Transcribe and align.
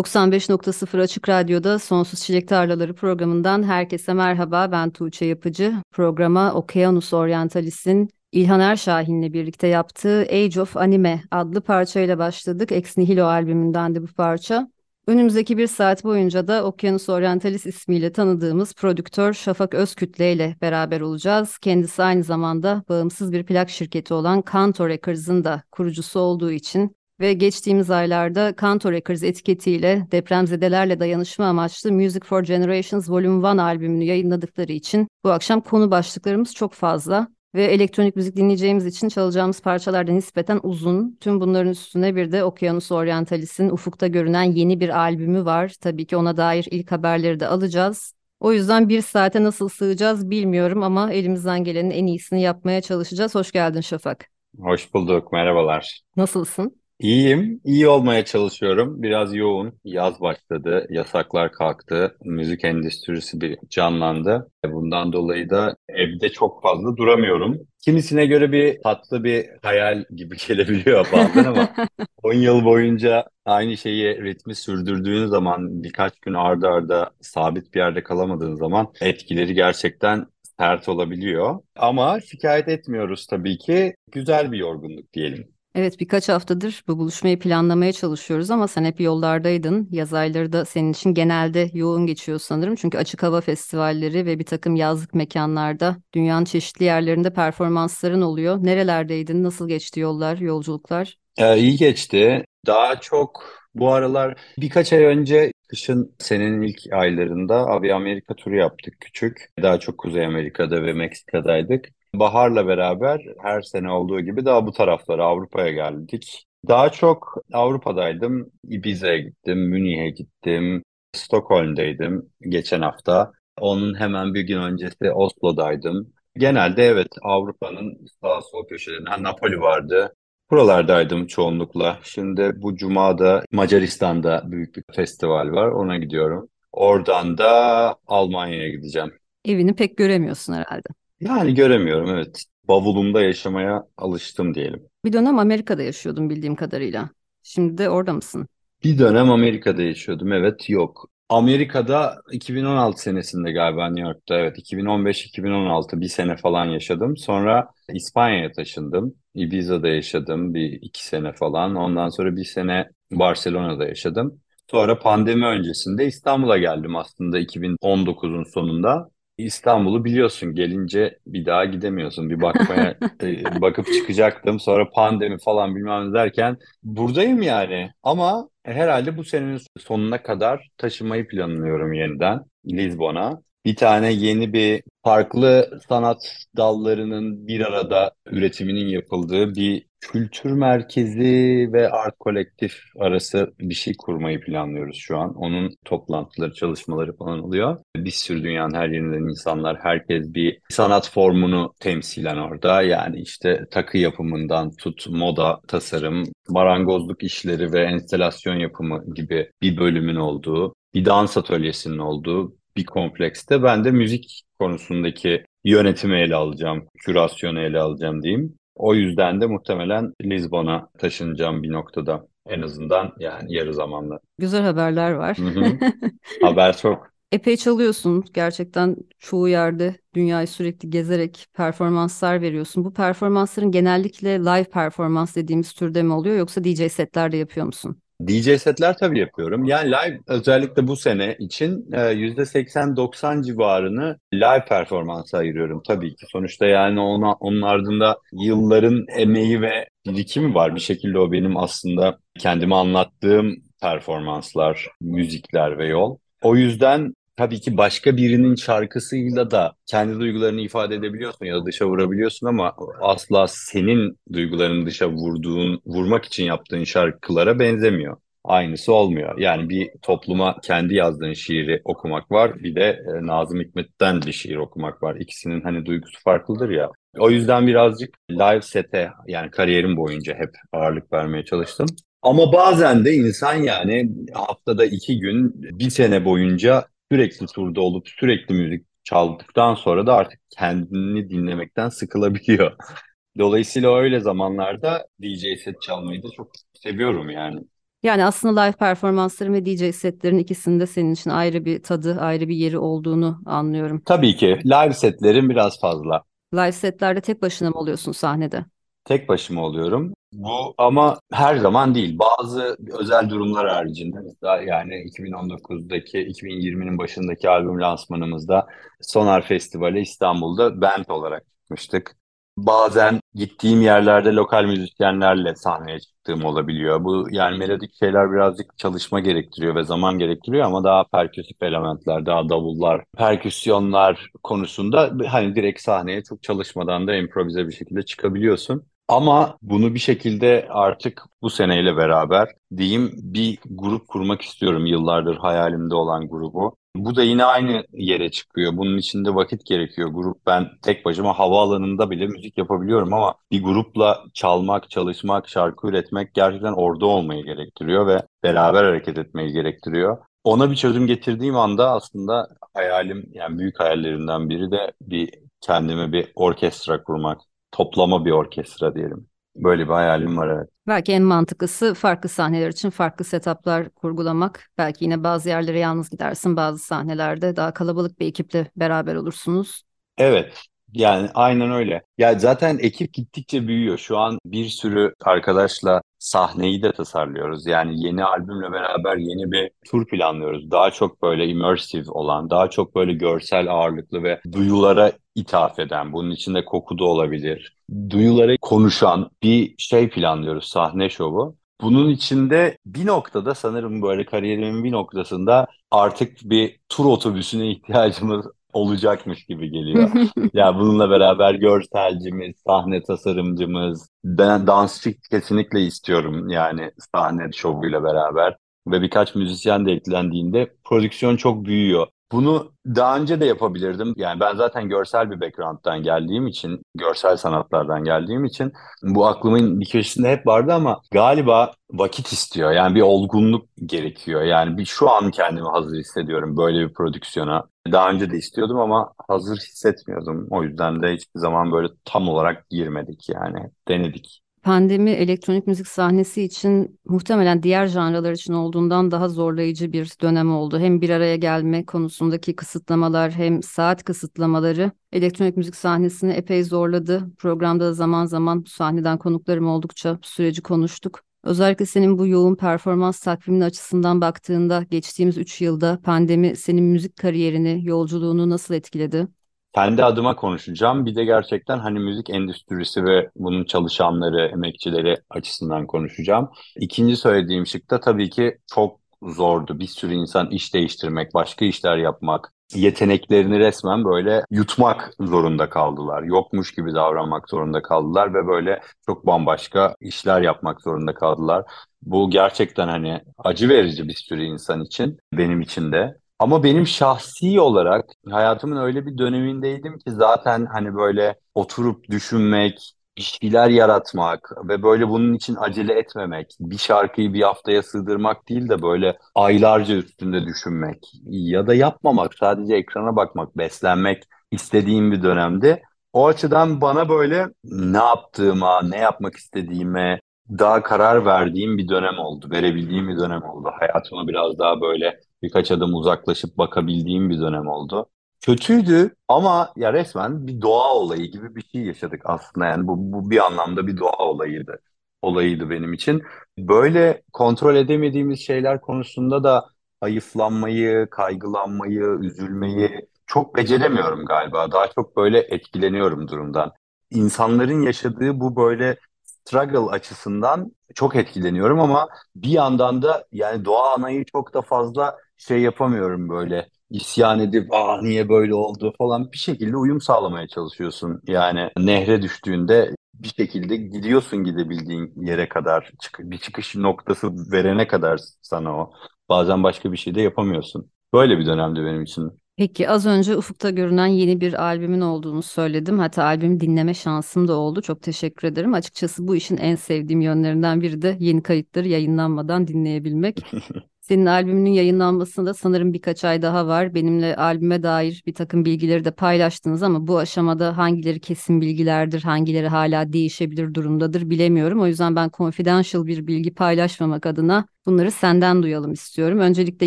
95.0 0.00 1.00
Açık 1.00 1.28
Radyo'da 1.28 1.78
Sonsuz 1.78 2.20
Çilek 2.20 2.48
Tarlaları 2.48 2.94
programından 2.94 3.62
herkese 3.62 4.14
merhaba. 4.14 4.72
Ben 4.72 4.90
Tuğçe 4.90 5.24
Yapıcı. 5.24 5.74
Programa 5.90 6.52
Okyanus 6.52 7.12
Orientalis'in 7.12 8.10
İlhan 8.32 8.60
Erşahin'le 8.60 9.32
birlikte 9.32 9.66
yaptığı 9.66 10.20
Age 10.20 10.60
of 10.60 10.76
Anime 10.76 11.22
adlı 11.30 11.60
parçayla 11.60 12.18
başladık. 12.18 12.72
Ex 12.72 12.96
Nihilo 12.96 13.24
albümünden 13.24 13.94
de 13.94 14.02
bu 14.02 14.06
parça. 14.06 14.68
Önümüzdeki 15.06 15.58
bir 15.58 15.66
saat 15.66 16.04
boyunca 16.04 16.48
da 16.48 16.64
Okyanus 16.64 17.08
Orientalis 17.08 17.66
ismiyle 17.66 18.12
tanıdığımız 18.12 18.74
prodüktör 18.74 19.32
Şafak 19.32 19.74
Özkütle 19.74 20.32
ile 20.32 20.56
beraber 20.60 21.00
olacağız. 21.00 21.58
Kendisi 21.58 22.02
aynı 22.02 22.24
zamanda 22.24 22.84
bağımsız 22.88 23.32
bir 23.32 23.44
plak 23.44 23.70
şirketi 23.70 24.14
olan 24.14 24.42
Kanto 24.42 24.88
Records'ın 24.88 25.44
da 25.44 25.62
kurucusu 25.72 26.20
olduğu 26.20 26.50
için 26.50 26.96
ve 27.20 27.32
geçtiğimiz 27.32 27.90
aylarda 27.90 28.56
Kanto 28.56 28.92
Records 28.92 29.22
etiketiyle 29.22 30.06
depremzedelerle 30.12 31.00
dayanışma 31.00 31.44
amaçlı 31.46 31.92
Music 31.92 32.20
for 32.24 32.42
Generations 32.42 33.10
Volume 33.10 33.54
1 33.54 33.58
albümünü 33.58 34.04
yayınladıkları 34.04 34.72
için 34.72 35.08
bu 35.24 35.30
akşam 35.30 35.60
konu 35.60 35.90
başlıklarımız 35.90 36.54
çok 36.54 36.72
fazla 36.72 37.28
ve 37.54 37.64
elektronik 37.64 38.16
müzik 38.16 38.36
dinleyeceğimiz 38.36 38.86
için 38.86 39.08
çalacağımız 39.08 39.62
parçalar 39.62 40.06
da 40.06 40.12
nispeten 40.12 40.60
uzun. 40.62 41.16
Tüm 41.20 41.40
bunların 41.40 41.70
üstüne 41.70 42.16
bir 42.16 42.32
de 42.32 42.44
Okyanus 42.44 42.92
Orientalis'in 42.92 43.70
ufukta 43.70 44.06
görünen 44.06 44.42
yeni 44.42 44.80
bir 44.80 44.98
albümü 44.98 45.44
var. 45.44 45.74
Tabii 45.80 46.06
ki 46.06 46.16
ona 46.16 46.36
dair 46.36 46.68
ilk 46.70 46.92
haberleri 46.92 47.40
de 47.40 47.46
alacağız. 47.46 48.14
O 48.40 48.52
yüzden 48.52 48.88
bir 48.88 49.02
saate 49.02 49.42
nasıl 49.42 49.68
sığacağız 49.68 50.30
bilmiyorum 50.30 50.82
ama 50.82 51.12
elimizden 51.12 51.64
gelenin 51.64 51.90
en 51.90 52.06
iyisini 52.06 52.42
yapmaya 52.42 52.80
çalışacağız. 52.80 53.34
Hoş 53.34 53.52
geldin 53.52 53.80
Şafak. 53.80 54.28
Hoş 54.58 54.94
bulduk, 54.94 55.32
merhabalar. 55.32 56.00
Nasılsın? 56.16 56.79
İyiyim, 57.00 57.60
iyi 57.64 57.88
olmaya 57.88 58.24
çalışıyorum. 58.24 59.02
Biraz 59.02 59.34
yoğun. 59.34 59.80
Yaz 59.84 60.20
başladı, 60.20 60.86
yasaklar 60.90 61.52
kalktı, 61.52 62.16
müzik 62.24 62.64
endüstrisi 62.64 63.40
bir 63.40 63.58
canlandı. 63.70 64.50
Bundan 64.66 65.12
dolayı 65.12 65.50
da 65.50 65.76
evde 65.88 66.28
çok 66.28 66.62
fazla 66.62 66.96
duramıyorum. 66.96 67.58
Kimisine 67.84 68.26
göre 68.26 68.52
bir 68.52 68.82
tatlı 68.82 69.24
bir 69.24 69.46
hayal 69.62 70.04
gibi 70.16 70.36
gelebiliyor 70.48 71.06
bazen 71.12 71.44
ama 71.44 71.68
10 72.22 72.32
yıl 72.34 72.64
boyunca 72.64 73.24
aynı 73.44 73.76
şeyi 73.76 74.22
ritmi 74.22 74.54
sürdürdüğün 74.54 75.26
zaman 75.26 75.82
birkaç 75.82 76.20
gün 76.20 76.34
arda 76.34 76.68
arda 76.68 77.10
sabit 77.20 77.74
bir 77.74 77.80
yerde 77.80 78.02
kalamadığın 78.02 78.54
zaman 78.54 78.92
etkileri 79.00 79.54
gerçekten 79.54 80.26
sert 80.60 80.88
olabiliyor. 80.88 81.58
Ama 81.76 82.20
şikayet 82.20 82.68
etmiyoruz 82.68 83.26
tabii 83.26 83.58
ki. 83.58 83.94
Güzel 84.12 84.52
bir 84.52 84.58
yorgunluk 84.58 85.12
diyelim. 85.12 85.59
Evet 85.74 86.00
birkaç 86.00 86.28
haftadır 86.28 86.84
bu 86.88 86.98
buluşmayı 86.98 87.38
planlamaya 87.38 87.92
çalışıyoruz 87.92 88.50
ama 88.50 88.68
sen 88.68 88.84
hep 88.84 89.00
yollardaydın. 89.00 89.88
Yaz 89.90 90.14
ayları 90.14 90.52
da 90.52 90.64
senin 90.64 90.92
için 90.92 91.14
genelde 91.14 91.70
yoğun 91.74 92.06
geçiyor 92.06 92.38
sanırım. 92.38 92.74
Çünkü 92.74 92.98
açık 92.98 93.22
hava 93.22 93.40
festivalleri 93.40 94.26
ve 94.26 94.38
bir 94.38 94.44
takım 94.44 94.76
yazlık 94.76 95.14
mekanlarda 95.14 95.96
dünyanın 96.14 96.44
çeşitli 96.44 96.84
yerlerinde 96.84 97.32
performansların 97.32 98.22
oluyor. 98.22 98.64
Nerelerdeydin? 98.64 99.42
Nasıl 99.44 99.68
geçti 99.68 100.00
yollar, 100.00 100.38
yolculuklar? 100.38 101.18
Ee, 101.38 101.58
iyi 101.58 101.76
geçti. 101.76 102.44
Daha 102.66 103.00
çok 103.00 103.60
bu 103.74 103.92
aralar 103.92 104.40
birkaç 104.58 104.92
ay 104.92 105.04
önce 105.04 105.52
kışın 105.68 106.14
senenin 106.18 106.62
ilk 106.62 106.92
aylarında 106.92 107.54
Abi 107.54 107.94
Amerika 107.94 108.34
turu 108.34 108.56
yaptık 108.56 108.94
küçük. 109.00 109.50
Daha 109.62 109.80
çok 109.80 109.98
Kuzey 109.98 110.26
Amerika'da 110.26 110.82
ve 110.82 110.92
Meksika'daydık. 110.92 111.88
Bahar'la 112.14 112.66
beraber 112.66 113.20
her 113.42 113.62
sene 113.62 113.90
olduğu 113.90 114.20
gibi 114.20 114.44
daha 114.44 114.66
bu 114.66 114.72
taraflara 114.72 115.24
Avrupa'ya 115.24 115.72
geldik. 115.72 116.46
Daha 116.68 116.92
çok 116.92 117.34
Avrupa'daydım. 117.52 118.50
Ibiza'ya 118.68 119.18
gittim, 119.18 119.58
Münih'e 119.58 120.10
gittim, 120.10 120.82
Stockholm'daydım 121.12 122.30
geçen 122.40 122.80
hafta. 122.80 123.32
Onun 123.60 124.00
hemen 124.00 124.34
bir 124.34 124.40
gün 124.42 124.60
öncesi 124.60 125.12
Oslo'daydım. 125.12 126.12
Genelde 126.36 126.84
evet 126.84 127.08
Avrupa'nın 127.22 128.06
sağ 128.22 128.40
sol 128.42 128.66
köşelerinde 128.68 129.22
Napoli 129.22 129.60
vardı. 129.60 130.14
Buralardaydım 130.50 131.26
çoğunlukla. 131.26 131.98
Şimdi 132.02 132.52
bu 132.56 132.76
cuma 132.76 133.18
da 133.18 133.44
Macaristan'da 133.52 134.42
büyük 134.46 134.76
bir 134.76 134.84
festival 134.94 135.52
var. 135.52 135.68
Ona 135.68 135.96
gidiyorum. 135.96 136.48
Oradan 136.72 137.38
da 137.38 137.94
Almanya'ya 138.06 138.68
gideceğim. 138.68 139.12
Evini 139.44 139.74
pek 139.74 139.96
göremiyorsun 139.96 140.52
herhalde. 140.52 140.88
Yani 141.20 141.54
göremiyorum 141.54 142.10
evet. 142.10 142.44
Bavulumda 142.68 143.22
yaşamaya 143.22 143.82
alıştım 143.96 144.54
diyelim. 144.54 144.88
Bir 145.04 145.12
dönem 145.12 145.38
Amerika'da 145.38 145.82
yaşıyordum 145.82 146.30
bildiğim 146.30 146.54
kadarıyla. 146.54 147.10
Şimdi 147.42 147.78
de 147.78 147.90
orada 147.90 148.12
mısın? 148.12 148.48
Bir 148.84 148.98
dönem 148.98 149.30
Amerika'da 149.30 149.82
yaşıyordum 149.82 150.32
evet 150.32 150.70
yok. 150.70 151.10
Amerika'da 151.28 152.16
2016 152.32 153.02
senesinde 153.02 153.52
galiba 153.52 153.86
New 153.90 154.08
York'ta 154.08 154.34
evet 154.38 154.58
2015-2016 154.58 156.00
bir 156.00 156.08
sene 156.08 156.36
falan 156.36 156.64
yaşadım. 156.64 157.16
Sonra 157.16 157.68
İspanya'ya 157.94 158.52
taşındım. 158.52 159.14
Ibiza'da 159.34 159.88
yaşadım 159.88 160.54
bir 160.54 160.72
iki 160.82 161.06
sene 161.06 161.32
falan. 161.32 161.74
Ondan 161.74 162.08
sonra 162.08 162.36
bir 162.36 162.44
sene 162.44 162.88
Barcelona'da 163.12 163.86
yaşadım. 163.86 164.40
Sonra 164.70 164.98
pandemi 164.98 165.46
öncesinde 165.46 166.06
İstanbul'a 166.06 166.58
geldim 166.58 166.96
aslında 166.96 167.38
2019'un 167.38 168.44
sonunda. 168.44 169.10
İstanbul'u 169.44 170.04
biliyorsun 170.04 170.54
gelince 170.54 171.18
bir 171.26 171.46
daha 171.46 171.64
gidemiyorsun. 171.64 172.30
Bir 172.30 172.40
bakmaya 172.40 172.96
e, 173.22 173.60
bakıp 173.60 173.86
çıkacaktım. 173.92 174.60
Sonra 174.60 174.90
pandemi 174.90 175.38
falan 175.38 175.76
bilmem 175.76 176.14
derken 176.14 176.56
buradayım 176.82 177.42
yani. 177.42 177.90
Ama 178.02 178.48
herhalde 178.64 179.16
bu 179.16 179.24
senenin 179.24 179.60
sonuna 179.78 180.22
kadar 180.22 180.68
taşımayı 180.78 181.28
planlıyorum 181.28 181.92
yeniden 181.92 182.40
Lizbon'a. 182.66 183.42
Bir 183.64 183.76
tane 183.76 184.12
yeni 184.12 184.52
bir 184.52 184.82
farklı 185.04 185.80
sanat 185.88 186.46
dallarının 186.56 187.46
bir 187.46 187.60
arada 187.60 188.12
üretiminin 188.26 188.86
yapıldığı 188.88 189.54
bir 189.54 189.86
kültür 190.00 190.50
merkezi 190.52 191.68
ve 191.72 191.90
art 191.90 192.18
kolektif 192.18 192.74
arası 192.98 193.52
bir 193.60 193.74
şey 193.74 193.94
kurmayı 193.98 194.40
planlıyoruz 194.40 194.96
şu 194.96 195.18
an. 195.18 195.34
Onun 195.34 195.70
toplantıları, 195.84 196.52
çalışmaları 196.52 197.16
falan 197.16 197.38
oluyor. 197.38 197.78
Bir 197.96 198.10
sürü 198.10 198.42
dünyanın 198.42 198.74
her 198.74 198.88
yerinden 198.88 199.30
insanlar, 199.30 199.78
herkes 199.82 200.34
bir 200.34 200.58
sanat 200.68 201.10
formunu 201.10 201.74
temsilen 201.80 202.36
orada. 202.36 202.82
Yani 202.82 203.20
işte 203.20 203.64
takı 203.70 203.98
yapımından 203.98 204.70
tut, 204.76 205.06
moda, 205.08 205.60
tasarım, 205.68 206.24
marangozluk 206.48 207.22
işleri 207.22 207.72
ve 207.72 207.80
enstelasyon 207.82 208.56
yapımı 208.56 209.04
gibi 209.14 209.50
bir 209.62 209.76
bölümün 209.76 210.16
olduğu, 210.16 210.74
bir 210.94 211.04
dans 211.04 211.36
atölyesinin 211.36 211.98
olduğu 211.98 212.56
bir 212.76 212.84
komplekste 212.84 213.62
ben 213.62 213.84
de 213.84 213.90
müzik 213.90 214.42
konusundaki 214.58 215.44
yönetimi 215.64 216.16
ele 216.16 216.34
alacağım, 216.34 216.86
kürasyonu 216.98 217.60
ele 217.60 217.80
alacağım 217.80 218.22
diyeyim. 218.22 218.59
O 218.74 218.94
yüzden 218.94 219.40
de 219.40 219.46
muhtemelen 219.46 220.14
Lizbon'a 220.22 220.88
taşınacağım 220.98 221.62
bir 221.62 221.72
noktada. 221.72 222.26
En 222.46 222.62
azından 222.62 223.12
yani 223.18 223.54
yarı 223.54 223.74
zamanlı. 223.74 224.20
Güzel 224.38 224.62
haberler 224.62 225.12
var. 225.12 225.36
Hı 225.38 225.46
hı. 225.46 225.78
Haber 226.42 226.76
çok. 226.76 227.10
Epey 227.32 227.56
çalıyorsun. 227.56 228.24
Gerçekten 228.34 228.96
çoğu 229.18 229.48
yerde 229.48 229.96
dünyayı 230.14 230.48
sürekli 230.48 230.90
gezerek 230.90 231.46
performanslar 231.54 232.40
veriyorsun. 232.40 232.84
Bu 232.84 232.92
performansların 232.92 233.70
genellikle 233.70 234.38
live 234.40 234.64
performans 234.64 235.36
dediğimiz 235.36 235.72
türde 235.72 236.02
mi 236.02 236.12
oluyor 236.12 236.36
yoksa 236.36 236.64
DJ 236.64 236.88
setler 236.88 237.32
de 237.32 237.36
yapıyor 237.36 237.66
musun? 237.66 238.02
DJ 238.26 238.58
setler 238.58 238.96
tabii 238.96 239.18
yapıyorum. 239.18 239.64
Yani 239.64 239.88
live 239.88 240.20
özellikle 240.26 240.86
bu 240.86 240.96
sene 240.96 241.36
için 241.38 241.86
%80-90 241.90 243.40
e, 243.40 243.42
civarını 243.42 244.16
live 244.34 244.64
performansa 244.68 245.38
ayırıyorum 245.38 245.82
tabii 245.86 246.16
ki. 246.16 246.26
Sonuçta 246.28 246.66
yani 246.66 247.00
ona, 247.00 247.32
onun 247.32 247.62
ardında 247.62 248.18
yılların 248.32 249.06
emeği 249.16 249.62
ve 249.62 249.88
birikimi 250.06 250.54
var. 250.54 250.74
Bir 250.74 250.80
şekilde 250.80 251.18
o 251.18 251.32
benim 251.32 251.56
aslında 251.56 252.18
kendime 252.38 252.74
anlattığım 252.74 253.56
performanslar, 253.82 254.88
müzikler 255.00 255.78
ve 255.78 255.88
yol. 255.88 256.16
O 256.42 256.56
yüzden 256.56 257.14
tabii 257.40 257.60
ki 257.60 257.76
başka 257.76 258.16
birinin 258.16 258.54
şarkısıyla 258.54 259.50
da 259.50 259.72
kendi 259.86 260.20
duygularını 260.20 260.60
ifade 260.60 260.94
edebiliyorsun 260.94 261.46
ya 261.46 261.54
da 261.54 261.66
dışa 261.66 261.86
vurabiliyorsun 261.86 262.46
ama 262.46 262.74
asla 263.00 263.46
senin 263.48 264.18
duygularını 264.32 264.86
dışa 264.86 265.10
vurduğun, 265.10 265.80
vurmak 265.86 266.24
için 266.24 266.44
yaptığın 266.44 266.84
şarkılara 266.84 267.58
benzemiyor. 267.58 268.16
Aynısı 268.44 268.92
olmuyor. 268.92 269.38
Yani 269.38 269.68
bir 269.68 269.90
topluma 270.02 270.56
kendi 270.62 270.94
yazdığın 270.94 271.32
şiiri 271.32 271.80
okumak 271.84 272.30
var, 272.30 272.62
bir 272.62 272.74
de 272.74 272.82
e, 272.82 273.26
Nazım 273.26 273.60
Hikmet'ten 273.60 274.22
bir 274.22 274.32
şiir 274.32 274.56
okumak 274.56 275.02
var. 275.02 275.16
İkisinin 275.16 275.60
hani 275.60 275.86
duygusu 275.86 276.20
farklıdır 276.24 276.70
ya. 276.70 276.90
O 277.18 277.30
yüzden 277.30 277.66
birazcık 277.66 278.14
live 278.30 278.62
sete 278.62 279.10
yani 279.26 279.50
kariyerim 279.50 279.96
boyunca 279.96 280.34
hep 280.34 280.50
ağırlık 280.72 281.12
vermeye 281.12 281.44
çalıştım. 281.44 281.86
Ama 282.22 282.52
bazen 282.52 283.04
de 283.04 283.14
insan 283.14 283.54
yani 283.54 284.10
haftada 284.34 284.84
iki 284.84 285.20
gün, 285.20 285.52
bir 285.54 285.90
sene 285.90 286.24
boyunca 286.24 286.84
sürekli 287.12 287.46
turda 287.46 287.80
olup 287.80 288.08
sürekli 288.08 288.54
müzik 288.54 288.86
çaldıktan 289.04 289.74
sonra 289.74 290.06
da 290.06 290.14
artık 290.14 290.40
kendini 290.50 291.30
dinlemekten 291.30 291.88
sıkılabiliyor. 291.88 292.72
Dolayısıyla 293.38 293.96
öyle 293.96 294.20
zamanlarda 294.20 295.06
DJ 295.22 295.56
set 295.64 295.82
çalmayı 295.82 296.22
da 296.22 296.26
çok 296.36 296.50
seviyorum 296.74 297.30
yani. 297.30 297.60
Yani 298.02 298.24
aslında 298.24 298.60
live 298.60 298.72
performansların 298.72 299.52
ve 299.52 299.66
DJ 299.66 299.94
setlerin 299.94 300.38
ikisinde 300.38 300.86
senin 300.86 301.12
için 301.14 301.30
ayrı 301.30 301.64
bir 301.64 301.82
tadı, 301.82 302.20
ayrı 302.20 302.48
bir 302.48 302.56
yeri 302.56 302.78
olduğunu 302.78 303.40
anlıyorum. 303.46 304.02
Tabii 304.04 304.36
ki 304.36 304.58
live 304.64 304.92
setlerin 304.92 305.50
biraz 305.50 305.80
fazla. 305.80 306.24
Live 306.54 306.72
setlerde 306.72 307.20
tek 307.20 307.42
başına 307.42 307.70
mı 307.70 307.76
oluyorsun 307.76 308.12
sahnede? 308.12 308.64
Tek 309.04 309.28
başıma 309.28 309.62
oluyorum. 309.64 310.14
Bu 310.32 310.74
ama 310.78 311.20
her 311.32 311.56
zaman 311.56 311.94
değil. 311.94 312.18
Bazı 312.18 312.76
özel 312.98 313.30
durumlar 313.30 313.68
haricinde 313.68 314.16
mesela 314.20 314.62
yani 314.62 314.94
2019'daki 315.02 316.18
2020'nin 316.20 316.98
başındaki 316.98 317.48
albüm 317.48 317.80
lansmanımızda 317.80 318.66
Sonar 319.00 319.46
Festivali 319.46 320.00
İstanbul'da 320.00 320.80
band 320.80 321.04
olarak 321.08 321.44
çıkmıştık. 321.62 322.16
Bazen 322.66 323.20
gittiğim 323.34 323.82
yerlerde 323.82 324.32
lokal 324.32 324.64
müzisyenlerle 324.64 325.54
sahneye 325.54 326.00
çıktığım 326.00 326.44
olabiliyor. 326.44 327.04
Bu 327.04 327.26
yani 327.30 327.58
melodik 327.58 327.94
şeyler 327.94 328.32
birazcık 328.32 328.78
çalışma 328.78 329.20
gerektiriyor 329.20 329.74
ve 329.74 329.84
zaman 329.84 330.18
gerektiriyor 330.18 330.64
ama 330.64 330.84
daha 330.84 331.04
perküsif 331.04 331.62
elementler, 331.62 332.26
daha 332.26 332.48
davullar, 332.48 333.04
perküsyonlar 333.16 334.30
konusunda 334.42 335.12
hani 335.28 335.54
direkt 335.54 335.80
sahneye 335.80 336.22
çok 336.22 336.42
çalışmadan 336.42 337.06
da 337.06 337.14
improvize 337.14 337.66
bir 337.68 337.72
şekilde 337.72 338.02
çıkabiliyorsun. 338.02 338.82
Ama 339.08 339.58
bunu 339.62 339.94
bir 339.94 339.98
şekilde 339.98 340.66
artık 340.70 341.22
bu 341.42 341.50
seneyle 341.50 341.96
beraber 341.96 342.48
diyeyim 342.76 343.10
bir 343.14 343.58
grup 343.70 344.08
kurmak 344.08 344.42
istiyorum 344.42 344.86
yıllardır 344.86 345.36
hayalimde 345.36 345.94
olan 345.94 346.28
grubu. 346.28 346.76
Bu 346.96 347.16
da 347.16 347.22
yine 347.22 347.44
aynı 347.44 347.84
yere 347.92 348.30
çıkıyor. 348.30 348.76
Bunun 348.76 348.98
için 348.98 349.24
de 349.24 349.34
vakit 349.34 349.66
gerekiyor. 349.66 350.08
Grup 350.08 350.46
ben 350.46 350.68
tek 350.82 351.04
başıma 351.04 351.38
havaalanında 351.38 352.10
bile 352.10 352.26
müzik 352.26 352.58
yapabiliyorum 352.58 353.12
ama 353.12 353.34
bir 353.50 353.62
grupla 353.62 354.24
çalmak, 354.34 354.90
çalışmak, 354.90 355.48
şarkı 355.48 355.88
üretmek 355.88 356.34
gerçekten 356.34 356.72
orada 356.72 357.06
olmayı 357.06 357.44
gerektiriyor 357.44 358.06
ve 358.06 358.22
beraber 358.42 358.84
hareket 358.84 359.18
etmeyi 359.18 359.52
gerektiriyor. 359.52 360.18
Ona 360.44 360.70
bir 360.70 360.76
çözüm 360.76 361.06
getirdiğim 361.06 361.56
anda 361.56 361.90
aslında 361.90 362.48
hayalim 362.74 363.26
yani 363.32 363.58
büyük 363.58 363.80
hayallerimden 363.80 364.48
biri 364.50 364.70
de 364.70 364.92
bir 365.02 365.30
kendime 365.60 366.12
bir 366.12 366.32
orkestra 366.34 367.02
kurmak 367.02 367.40
toplama 367.72 368.24
bir 368.24 368.30
orkestra 368.30 368.94
diyelim. 368.94 369.29
Böyle 369.56 369.82
bir 369.84 369.92
hayalim 369.92 370.36
var 370.36 370.48
evet. 370.48 370.68
Belki 370.86 371.12
en 371.12 371.22
mantıklısı 371.22 371.94
farklı 371.94 372.28
sahneler 372.28 372.68
için 372.68 372.90
farklı 372.90 373.24
setuplar 373.24 373.90
kurgulamak. 373.90 374.70
Belki 374.78 375.04
yine 375.04 375.24
bazı 375.24 375.48
yerlere 375.48 375.78
yalnız 375.78 376.10
gidersin, 376.10 376.56
bazı 376.56 376.78
sahnelerde 376.78 377.56
daha 377.56 377.74
kalabalık 377.74 378.20
bir 378.20 378.26
ekiple 378.26 378.70
beraber 378.76 379.14
olursunuz. 379.14 379.82
Evet, 380.18 380.54
yani 380.92 381.28
aynen 381.34 381.72
öyle. 381.72 382.02
Ya 382.18 382.38
zaten 382.38 382.78
ekip 382.78 383.12
gittikçe 383.12 383.68
büyüyor. 383.68 383.98
Şu 383.98 384.18
an 384.18 384.38
bir 384.44 384.64
sürü 384.64 385.14
arkadaşla 385.24 386.02
sahneyi 386.18 386.82
de 386.82 386.92
tasarlıyoruz. 386.92 387.66
Yani 387.66 388.04
yeni 388.06 388.24
albümle 388.24 388.72
beraber 388.72 389.16
yeni 389.16 389.52
bir 389.52 389.70
tur 389.90 390.06
planlıyoruz. 390.06 390.70
Daha 390.70 390.90
çok 390.90 391.22
böyle 391.22 391.46
immersive 391.46 392.10
olan, 392.10 392.50
daha 392.50 392.70
çok 392.70 392.94
böyle 392.94 393.12
görsel 393.12 393.70
ağırlıklı 393.70 394.22
ve 394.22 394.40
duyulara 394.52 395.12
ithaf 395.40 395.78
eden, 395.78 396.12
bunun 396.12 396.30
içinde 396.30 396.64
koku 396.64 396.98
da 396.98 397.04
olabilir. 397.04 397.76
Duyulara 398.10 398.56
konuşan 398.60 399.30
bir 399.42 399.74
şey 399.78 400.10
planlıyoruz, 400.10 400.64
sahne 400.64 401.10
şovu. 401.10 401.56
Bunun 401.80 402.10
içinde 402.10 402.78
bir 402.86 403.06
noktada 403.06 403.54
sanırım 403.54 404.02
böyle 404.02 404.24
kariyerimin 404.24 404.84
bir 404.84 404.92
noktasında 404.92 405.66
artık 405.90 406.38
bir 406.42 406.80
tur 406.88 407.04
otobüsüne 407.04 407.70
ihtiyacımız 407.70 408.46
olacakmış 408.72 409.44
gibi 409.44 409.70
geliyor. 409.70 410.10
ya 410.54 410.74
bununla 410.74 411.10
beraber 411.10 411.54
görselcimiz, 411.54 412.56
sahne 412.66 413.02
tasarımcımız, 413.02 414.08
ben 414.24 414.66
dansçı 414.66 415.14
kesinlikle 415.30 415.80
istiyorum 415.80 416.48
yani 416.48 416.90
sahne 417.14 417.52
şovuyla 417.52 418.04
beraber 418.04 418.56
ve 418.86 419.02
birkaç 419.02 419.34
müzisyen 419.34 419.86
de 419.86 419.92
eklendiğinde 419.92 420.74
prodüksiyon 420.84 421.36
çok 421.36 421.64
büyüyor. 421.64 422.06
Bunu 422.32 422.72
daha 422.86 423.16
önce 423.18 423.40
de 423.40 423.44
yapabilirdim. 423.44 424.14
Yani 424.16 424.40
ben 424.40 424.56
zaten 424.56 424.88
görsel 424.88 425.30
bir 425.30 425.40
background'dan 425.40 426.02
geldiğim 426.02 426.46
için, 426.46 426.82
görsel 426.94 427.36
sanatlardan 427.36 428.04
geldiğim 428.04 428.44
için 428.44 428.72
bu 429.02 429.26
aklımın 429.26 429.80
bir 429.80 429.86
köşesinde 429.86 430.30
hep 430.32 430.46
vardı 430.46 430.72
ama 430.72 431.00
galiba 431.12 431.72
vakit 431.90 432.32
istiyor. 432.32 432.72
Yani 432.72 432.94
bir 432.94 433.00
olgunluk 433.02 433.68
gerekiyor. 433.86 434.42
Yani 434.42 434.78
bir 434.78 434.84
şu 434.84 435.10
an 435.10 435.30
kendimi 435.30 435.68
hazır 435.68 435.96
hissediyorum 435.98 436.56
böyle 436.56 436.88
bir 436.88 436.94
prodüksiyona. 436.94 437.64
Daha 437.92 438.10
önce 438.10 438.30
de 438.30 438.36
istiyordum 438.36 438.78
ama 438.78 439.12
hazır 439.28 439.56
hissetmiyordum. 439.56 440.46
O 440.50 440.62
yüzden 440.62 441.02
de 441.02 441.12
hiçbir 441.14 441.40
zaman 441.40 441.72
böyle 441.72 441.88
tam 442.04 442.28
olarak 442.28 442.70
girmedik 442.70 443.28
yani. 443.28 443.70
Denedik. 443.88 444.42
Pandemi 444.62 445.10
elektronik 445.10 445.66
müzik 445.66 445.86
sahnesi 445.86 446.42
için 446.42 446.98
muhtemelen 447.04 447.62
diğer 447.62 447.86
janralar 447.86 448.32
için 448.32 448.52
olduğundan 448.52 449.10
daha 449.10 449.28
zorlayıcı 449.28 449.92
bir 449.92 450.12
dönem 450.22 450.52
oldu. 450.52 450.78
Hem 450.78 451.00
bir 451.00 451.10
araya 451.10 451.36
gelme 451.36 451.86
konusundaki 451.86 452.56
kısıtlamalar 452.56 453.32
hem 453.32 453.62
saat 453.62 454.04
kısıtlamaları 454.04 454.90
elektronik 455.12 455.56
müzik 455.56 455.76
sahnesini 455.76 456.32
epey 456.32 456.64
zorladı. 456.64 457.30
Programda 457.38 457.84
da 457.84 457.92
zaman 457.92 458.26
zaman 458.26 458.64
sahneden 458.68 459.18
konuklarım 459.18 459.68
oldukça 459.68 460.18
süreci 460.22 460.62
konuştuk. 460.62 461.20
Özellikle 461.44 461.86
senin 461.86 462.18
bu 462.18 462.26
yoğun 462.26 462.54
performans 462.54 463.20
takvimin 463.20 463.60
açısından 463.60 464.20
baktığında 464.20 464.82
geçtiğimiz 464.90 465.38
3 465.38 465.60
yılda 465.60 466.00
pandemi 466.04 466.56
senin 466.56 466.84
müzik 466.84 467.16
kariyerini, 467.16 467.80
yolculuğunu 467.84 468.50
nasıl 468.50 468.74
etkiledi? 468.74 469.26
Kendi 469.74 470.04
adıma 470.04 470.36
konuşacağım. 470.36 471.06
Bir 471.06 471.14
de 471.14 471.24
gerçekten 471.24 471.78
hani 471.78 471.98
müzik 471.98 472.30
endüstrisi 472.30 473.04
ve 473.04 473.30
bunun 473.36 473.64
çalışanları, 473.64 474.46
emekçileri 474.46 475.16
açısından 475.30 475.86
konuşacağım. 475.86 476.50
İkinci 476.76 477.16
söylediğim 477.16 477.66
şık 477.66 477.90
da 477.90 478.00
tabii 478.00 478.30
ki 478.30 478.58
çok 478.74 479.00
zordu. 479.22 479.78
Bir 479.78 479.86
sürü 479.86 480.14
insan 480.14 480.50
iş 480.50 480.74
değiştirmek, 480.74 481.34
başka 481.34 481.64
işler 481.64 481.96
yapmak, 481.96 482.52
yeteneklerini 482.74 483.58
resmen 483.58 484.04
böyle 484.04 484.42
yutmak 484.50 485.14
zorunda 485.20 485.70
kaldılar. 485.70 486.22
Yokmuş 486.22 486.74
gibi 486.74 486.94
davranmak 486.94 487.48
zorunda 487.48 487.82
kaldılar 487.82 488.34
ve 488.34 488.46
böyle 488.46 488.80
çok 489.06 489.26
bambaşka 489.26 489.94
işler 490.00 490.42
yapmak 490.42 490.80
zorunda 490.80 491.14
kaldılar. 491.14 491.64
Bu 492.02 492.30
gerçekten 492.30 492.88
hani 492.88 493.20
acı 493.38 493.68
verici 493.68 494.08
bir 494.08 494.14
sürü 494.14 494.42
insan 494.42 494.84
için, 494.84 495.18
benim 495.32 495.60
için 495.60 495.92
de. 495.92 496.19
Ama 496.40 496.62
benim 496.64 496.86
şahsi 496.86 497.60
olarak 497.60 498.04
hayatımın 498.30 498.76
öyle 498.76 499.06
bir 499.06 499.18
dönemindeydim 499.18 499.98
ki 499.98 500.10
zaten 500.12 500.66
hani 500.66 500.94
böyle 500.94 501.36
oturup 501.54 502.10
düşünmek, 502.10 502.94
bir 503.18 503.22
şeyler 503.22 503.68
yaratmak 503.70 504.52
ve 504.68 504.82
böyle 504.82 505.08
bunun 505.08 505.34
için 505.34 505.56
acele 505.60 505.94
etmemek, 505.98 506.56
bir 506.60 506.78
şarkıyı 506.78 507.34
bir 507.34 507.42
haftaya 507.42 507.82
sığdırmak 507.82 508.48
değil 508.48 508.68
de 508.68 508.82
böyle 508.82 509.18
aylarca 509.34 509.94
üstünde 509.96 510.44
düşünmek 510.46 510.98
ya 511.26 511.66
da 511.66 511.74
yapmamak, 511.74 512.34
sadece 512.34 512.74
ekrana 512.76 513.16
bakmak, 513.16 513.58
beslenmek 513.58 514.22
istediğim 514.50 515.12
bir 515.12 515.22
dönemdi. 515.22 515.82
O 516.12 516.26
açıdan 516.26 516.80
bana 516.80 517.08
böyle 517.08 517.46
ne 517.64 517.98
yaptığıma, 517.98 518.82
ne 518.82 518.98
yapmak 518.98 519.36
istediğime 519.36 520.20
daha 520.58 520.82
karar 520.82 521.24
verdiğim 521.26 521.78
bir 521.78 521.88
dönem 521.88 522.18
oldu, 522.18 522.48
verebildiğim 522.50 523.08
bir 523.08 523.18
dönem 523.18 523.42
oldu. 523.42 523.70
Hayatıma 523.80 524.28
biraz 524.28 524.58
daha 524.58 524.80
böyle 524.80 525.20
birkaç 525.42 525.70
adım 525.70 525.94
uzaklaşıp 525.94 526.58
bakabildiğim 526.58 527.30
bir 527.30 527.40
dönem 527.40 527.68
oldu. 527.68 528.06
Kötüydü 528.40 529.14
ama 529.28 529.72
ya 529.76 529.92
resmen 529.92 530.46
bir 530.46 530.60
doğa 530.60 530.94
olayı 530.94 531.30
gibi 531.30 531.56
bir 531.56 531.62
şey 531.62 531.82
yaşadık 531.82 532.22
aslında. 532.24 532.66
Yani 532.66 532.86
bu, 532.88 533.12
bu 533.12 533.30
bir 533.30 533.46
anlamda 533.46 533.86
bir 533.86 533.98
doğa 533.98 534.16
olayıydı. 534.28 534.80
Olayıydı 535.22 535.70
benim 535.70 535.92
için. 535.92 536.22
Böyle 536.58 537.22
kontrol 537.32 537.76
edemediğimiz 537.76 538.40
şeyler 538.40 538.80
konusunda 538.80 539.44
da 539.44 539.66
hayıflanmayı, 540.00 541.08
kaygılanmayı, 541.10 542.18
üzülmeyi 542.20 543.08
çok 543.26 543.56
beceremiyorum 543.56 544.24
galiba. 544.24 544.72
Daha 544.72 544.88
çok 544.88 545.16
böyle 545.16 545.38
etkileniyorum 545.38 546.28
durumdan. 546.28 546.72
İnsanların 547.10 547.82
yaşadığı 547.82 548.40
bu 548.40 548.56
böyle 548.56 548.96
struggle 549.24 549.78
açısından 549.90 550.72
çok 550.94 551.16
etkileniyorum 551.16 551.80
ama 551.80 552.08
bir 552.36 552.50
yandan 552.50 553.02
da 553.02 553.26
yani 553.32 553.64
doğa 553.64 553.94
anayı 553.94 554.24
çok 554.24 554.54
da 554.54 554.62
fazla 554.62 555.16
şey 555.48 555.60
yapamıyorum 555.60 556.28
böyle 556.28 556.68
isyan 556.90 557.40
edip 557.40 557.68
ah 557.72 558.02
niye 558.02 558.28
böyle 558.28 558.54
oldu 558.54 558.92
falan 558.98 559.32
bir 559.32 559.38
şekilde 559.38 559.76
uyum 559.76 560.00
sağlamaya 560.00 560.48
çalışıyorsun. 560.48 561.20
Yani 561.26 561.70
nehre 561.78 562.22
düştüğünde 562.22 562.94
bir 563.14 563.28
şekilde 563.28 563.76
gidiyorsun 563.76 564.44
gidebildiğin 564.44 565.12
yere 565.26 565.48
kadar 565.48 565.92
bir 566.18 566.38
çıkış 566.38 566.76
noktası 566.76 567.28
verene 567.52 567.86
kadar 567.86 568.20
sana 568.42 568.76
o. 568.76 568.92
Bazen 569.28 569.62
başka 569.62 569.92
bir 569.92 569.96
şey 569.96 570.14
de 570.14 570.20
yapamıyorsun. 570.20 570.90
Böyle 571.14 571.38
bir 571.38 571.46
dönemdi 571.46 571.80
benim 571.84 572.02
için. 572.02 572.40
Peki 572.56 572.88
az 572.88 573.06
önce 573.06 573.36
ufukta 573.36 573.70
görünen 573.70 574.06
yeni 574.06 574.40
bir 574.40 574.62
albümün 574.62 575.00
olduğunu 575.00 575.42
söyledim. 575.42 575.98
Hatta 575.98 576.24
albüm 576.24 576.60
dinleme 576.60 576.94
şansım 576.94 577.48
da 577.48 577.52
oldu. 577.56 577.82
Çok 577.82 578.02
teşekkür 578.02 578.48
ederim. 578.48 578.74
Açıkçası 578.74 579.28
bu 579.28 579.36
işin 579.36 579.56
en 579.56 579.76
sevdiğim 579.76 580.20
yönlerinden 580.20 580.80
biri 580.80 581.02
de 581.02 581.16
yeni 581.20 581.42
kayıtları 581.42 581.88
yayınlanmadan 581.88 582.68
dinleyebilmek. 582.68 583.46
Senin 584.10 584.26
albümünün 584.26 584.70
yayınlanmasında 584.70 585.54
sanırım 585.54 585.92
birkaç 585.92 586.24
ay 586.24 586.42
daha 586.42 586.66
var. 586.66 586.94
Benimle 586.94 587.36
albüme 587.36 587.82
dair 587.82 588.22
bir 588.26 588.34
takım 588.34 588.64
bilgileri 588.64 589.04
de 589.04 589.10
paylaştınız 589.10 589.82
ama 589.82 590.06
bu 590.06 590.18
aşamada 590.18 590.76
hangileri 590.76 591.20
kesin 591.20 591.60
bilgilerdir, 591.60 592.22
hangileri 592.22 592.68
hala 592.68 593.12
değişebilir 593.12 593.74
durumdadır 593.74 594.30
bilemiyorum. 594.30 594.80
O 594.80 594.86
yüzden 594.86 595.16
ben 595.16 595.30
confidential 595.36 596.06
bir 596.06 596.26
bilgi 596.26 596.54
paylaşmamak 596.54 597.26
adına 597.26 597.66
bunları 597.86 598.10
senden 598.10 598.62
duyalım 598.62 598.92
istiyorum. 598.92 599.38
Öncelikle 599.38 599.86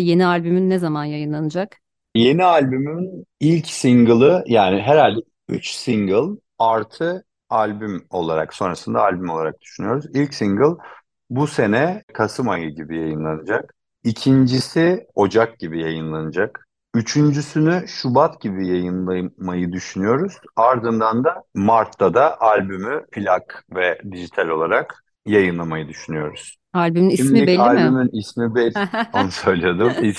yeni 0.00 0.26
albümün 0.26 0.70
ne 0.70 0.78
zaman 0.78 1.04
yayınlanacak? 1.04 1.76
Yeni 2.14 2.44
albümün 2.44 3.26
ilk 3.40 3.66
single'ı 3.66 4.44
yani 4.46 4.80
herhalde 4.80 5.20
3 5.48 5.70
single 5.70 6.40
artı 6.58 7.24
albüm 7.50 8.06
olarak 8.10 8.54
sonrasında 8.54 9.02
albüm 9.02 9.30
olarak 9.30 9.60
düşünüyoruz. 9.60 10.06
İlk 10.14 10.34
single 10.34 10.82
bu 11.30 11.46
sene 11.46 12.02
Kasım 12.12 12.48
ayı 12.48 12.74
gibi 12.74 12.96
yayınlanacak. 12.96 13.74
İkincisi 14.04 15.06
Ocak 15.14 15.58
gibi 15.58 15.82
yayınlanacak. 15.82 16.68
Üçüncüsünü 16.94 17.88
Şubat 17.88 18.40
gibi 18.40 18.68
yayınlamayı 18.68 19.72
düşünüyoruz. 19.72 20.32
Ardından 20.56 21.24
da 21.24 21.42
Mart'ta 21.54 22.14
da 22.14 22.40
albümü 22.40 23.06
plak 23.12 23.64
ve 23.74 23.98
dijital 24.12 24.48
olarak 24.48 25.04
yayınlamayı 25.26 25.88
düşünüyoruz. 25.88 26.56
Albümün 26.72 27.10
ismi 27.10 27.26
Şimdilik 27.26 27.46
belli 27.46 27.56
mi? 27.58 27.62
albümün 27.62 28.10
ismi 28.12 28.54
belli. 28.54 28.74
Onu 29.12 29.30
söylüyordum. 29.30 29.92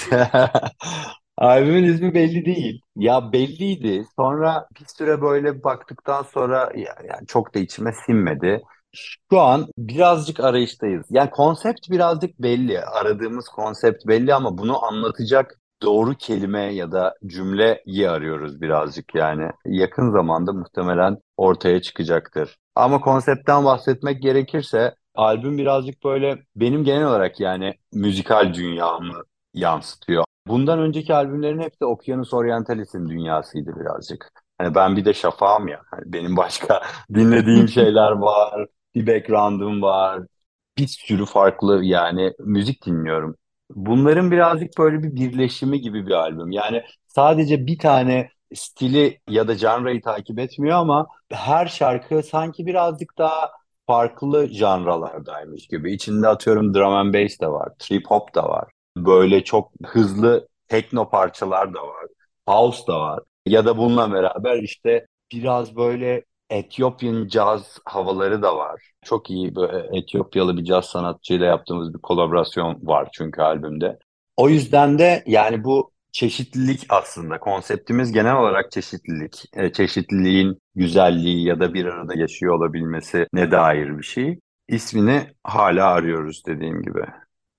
Albümün 1.37 1.83
ismi 1.83 2.13
belli 2.13 2.45
değil. 2.45 2.81
Ya 2.95 3.33
belliydi. 3.33 4.05
Sonra 4.15 4.67
bir 4.79 4.85
süre 4.85 5.21
böyle 5.21 5.63
baktıktan 5.63 6.23
sonra 6.23 6.71
ya, 6.75 6.95
yani 7.09 7.27
çok 7.27 7.55
da 7.55 7.59
içime 7.59 7.93
sinmedi. 8.05 8.61
Şu 9.31 9.39
an 9.41 9.67
birazcık 9.77 10.39
arayıştayız. 10.39 11.05
Yani 11.09 11.29
konsept 11.29 11.89
birazcık 11.91 12.39
belli. 12.39 12.81
Aradığımız 12.81 13.47
konsept 13.47 14.07
belli 14.07 14.33
ama 14.33 14.57
bunu 14.57 14.85
anlatacak 14.85 15.59
doğru 15.81 16.13
kelime 16.15 16.73
ya 16.73 16.91
da 16.91 17.15
cümleyi 17.27 18.09
arıyoruz 18.09 18.61
birazcık 18.61 19.15
yani. 19.15 19.49
Yakın 19.65 20.11
zamanda 20.11 20.53
muhtemelen 20.53 21.17
ortaya 21.37 21.81
çıkacaktır. 21.81 22.57
Ama 22.75 23.01
konseptten 23.01 23.65
bahsetmek 23.65 24.21
gerekirse 24.21 24.95
albüm 25.15 25.57
birazcık 25.57 26.03
böyle 26.03 26.37
benim 26.55 26.83
genel 26.83 27.07
olarak 27.07 27.39
yani 27.39 27.73
müzikal 27.93 28.53
dünyamı 28.53 29.23
yansıtıyor. 29.53 30.23
Bundan 30.47 30.79
önceki 30.79 31.13
albümlerin 31.13 31.59
hepsi 31.59 31.85
Okyanus 31.85 32.33
Orientalis'in 32.33 33.09
dünyasıydı 33.09 33.75
birazcık. 33.79 34.31
Hani 34.57 34.75
ben 34.75 34.97
bir 34.97 35.05
de 35.05 35.13
şafağım 35.13 35.67
ya. 35.67 35.81
Hani 35.91 36.03
benim 36.05 36.37
başka 36.37 36.81
dinlediğim 37.13 37.67
şeyler 37.67 38.11
var, 38.11 38.67
bir 38.95 39.07
background'um 39.07 39.81
var. 39.81 40.23
Bir 40.77 40.87
sürü 40.87 41.25
farklı 41.25 41.83
yani 41.83 42.33
müzik 42.39 42.85
dinliyorum. 42.85 43.35
Bunların 43.75 44.31
birazcık 44.31 44.77
böyle 44.79 45.03
bir 45.03 45.15
birleşimi 45.15 45.81
gibi 45.81 46.07
bir 46.07 46.11
albüm. 46.11 46.51
Yani 46.51 46.83
sadece 47.07 47.67
bir 47.67 47.77
tane 47.79 48.29
stili 48.55 49.19
ya 49.29 49.47
da 49.47 49.55
janrayı 49.55 50.01
takip 50.01 50.39
etmiyor 50.39 50.77
ama 50.77 51.07
her 51.31 51.67
şarkı 51.67 52.23
sanki 52.23 52.65
birazcık 52.65 53.17
daha 53.17 53.51
farklı 53.87 54.47
janralardaymış 54.47 55.67
gibi. 55.67 55.93
İçinde 55.93 56.27
atıyorum 56.27 56.73
drum 56.73 56.93
and 56.93 57.13
bass 57.13 57.39
de 57.41 57.47
var, 57.47 57.69
trip 57.79 58.07
hop 58.11 58.35
da 58.35 58.49
var. 58.49 58.71
Böyle 58.97 59.43
çok 59.43 59.71
hızlı 59.85 60.47
tekno 60.67 61.09
parçalar 61.09 61.73
da 61.73 61.87
var. 61.87 62.05
House 62.47 62.87
da 62.87 62.99
var. 62.99 63.19
Ya 63.45 63.65
da 63.65 63.77
bununla 63.77 64.11
beraber 64.13 64.63
işte 64.63 65.05
biraz 65.31 65.75
böyle 65.75 66.23
Etiyopyan 66.49 67.27
caz 67.27 67.79
havaları 67.85 68.41
da 68.41 68.57
var. 68.57 68.81
Çok 69.03 69.29
iyi 69.29 69.55
böyle 69.55 69.97
Etiyopyalı 69.97 70.57
bir 70.57 70.63
caz 70.63 70.85
sanatçıyla 70.85 71.45
yaptığımız 71.45 71.93
bir 71.93 71.99
kolaborasyon 71.99 72.79
var 72.87 73.09
çünkü 73.13 73.41
albümde. 73.41 73.99
O 74.37 74.49
yüzden 74.49 74.99
de 74.99 75.23
yani 75.27 75.63
bu 75.63 75.91
çeşitlilik 76.11 76.85
aslında 76.89 77.39
konseptimiz 77.39 78.11
genel 78.11 78.35
olarak 78.35 78.71
çeşitlilik. 78.71 79.43
E, 79.53 79.71
çeşitliliğin 79.73 80.57
güzelliği 80.75 81.45
ya 81.47 81.59
da 81.59 81.73
bir 81.73 81.85
arada 81.85 82.19
yaşıyor 82.19 82.53
olabilmesi 82.53 83.27
ne 83.33 83.51
dair 83.51 83.97
bir 83.97 84.03
şey. 84.03 84.39
İsmini 84.67 85.27
hala 85.43 85.87
arıyoruz 85.87 86.43
dediğim 86.47 86.81
gibi. 86.81 87.01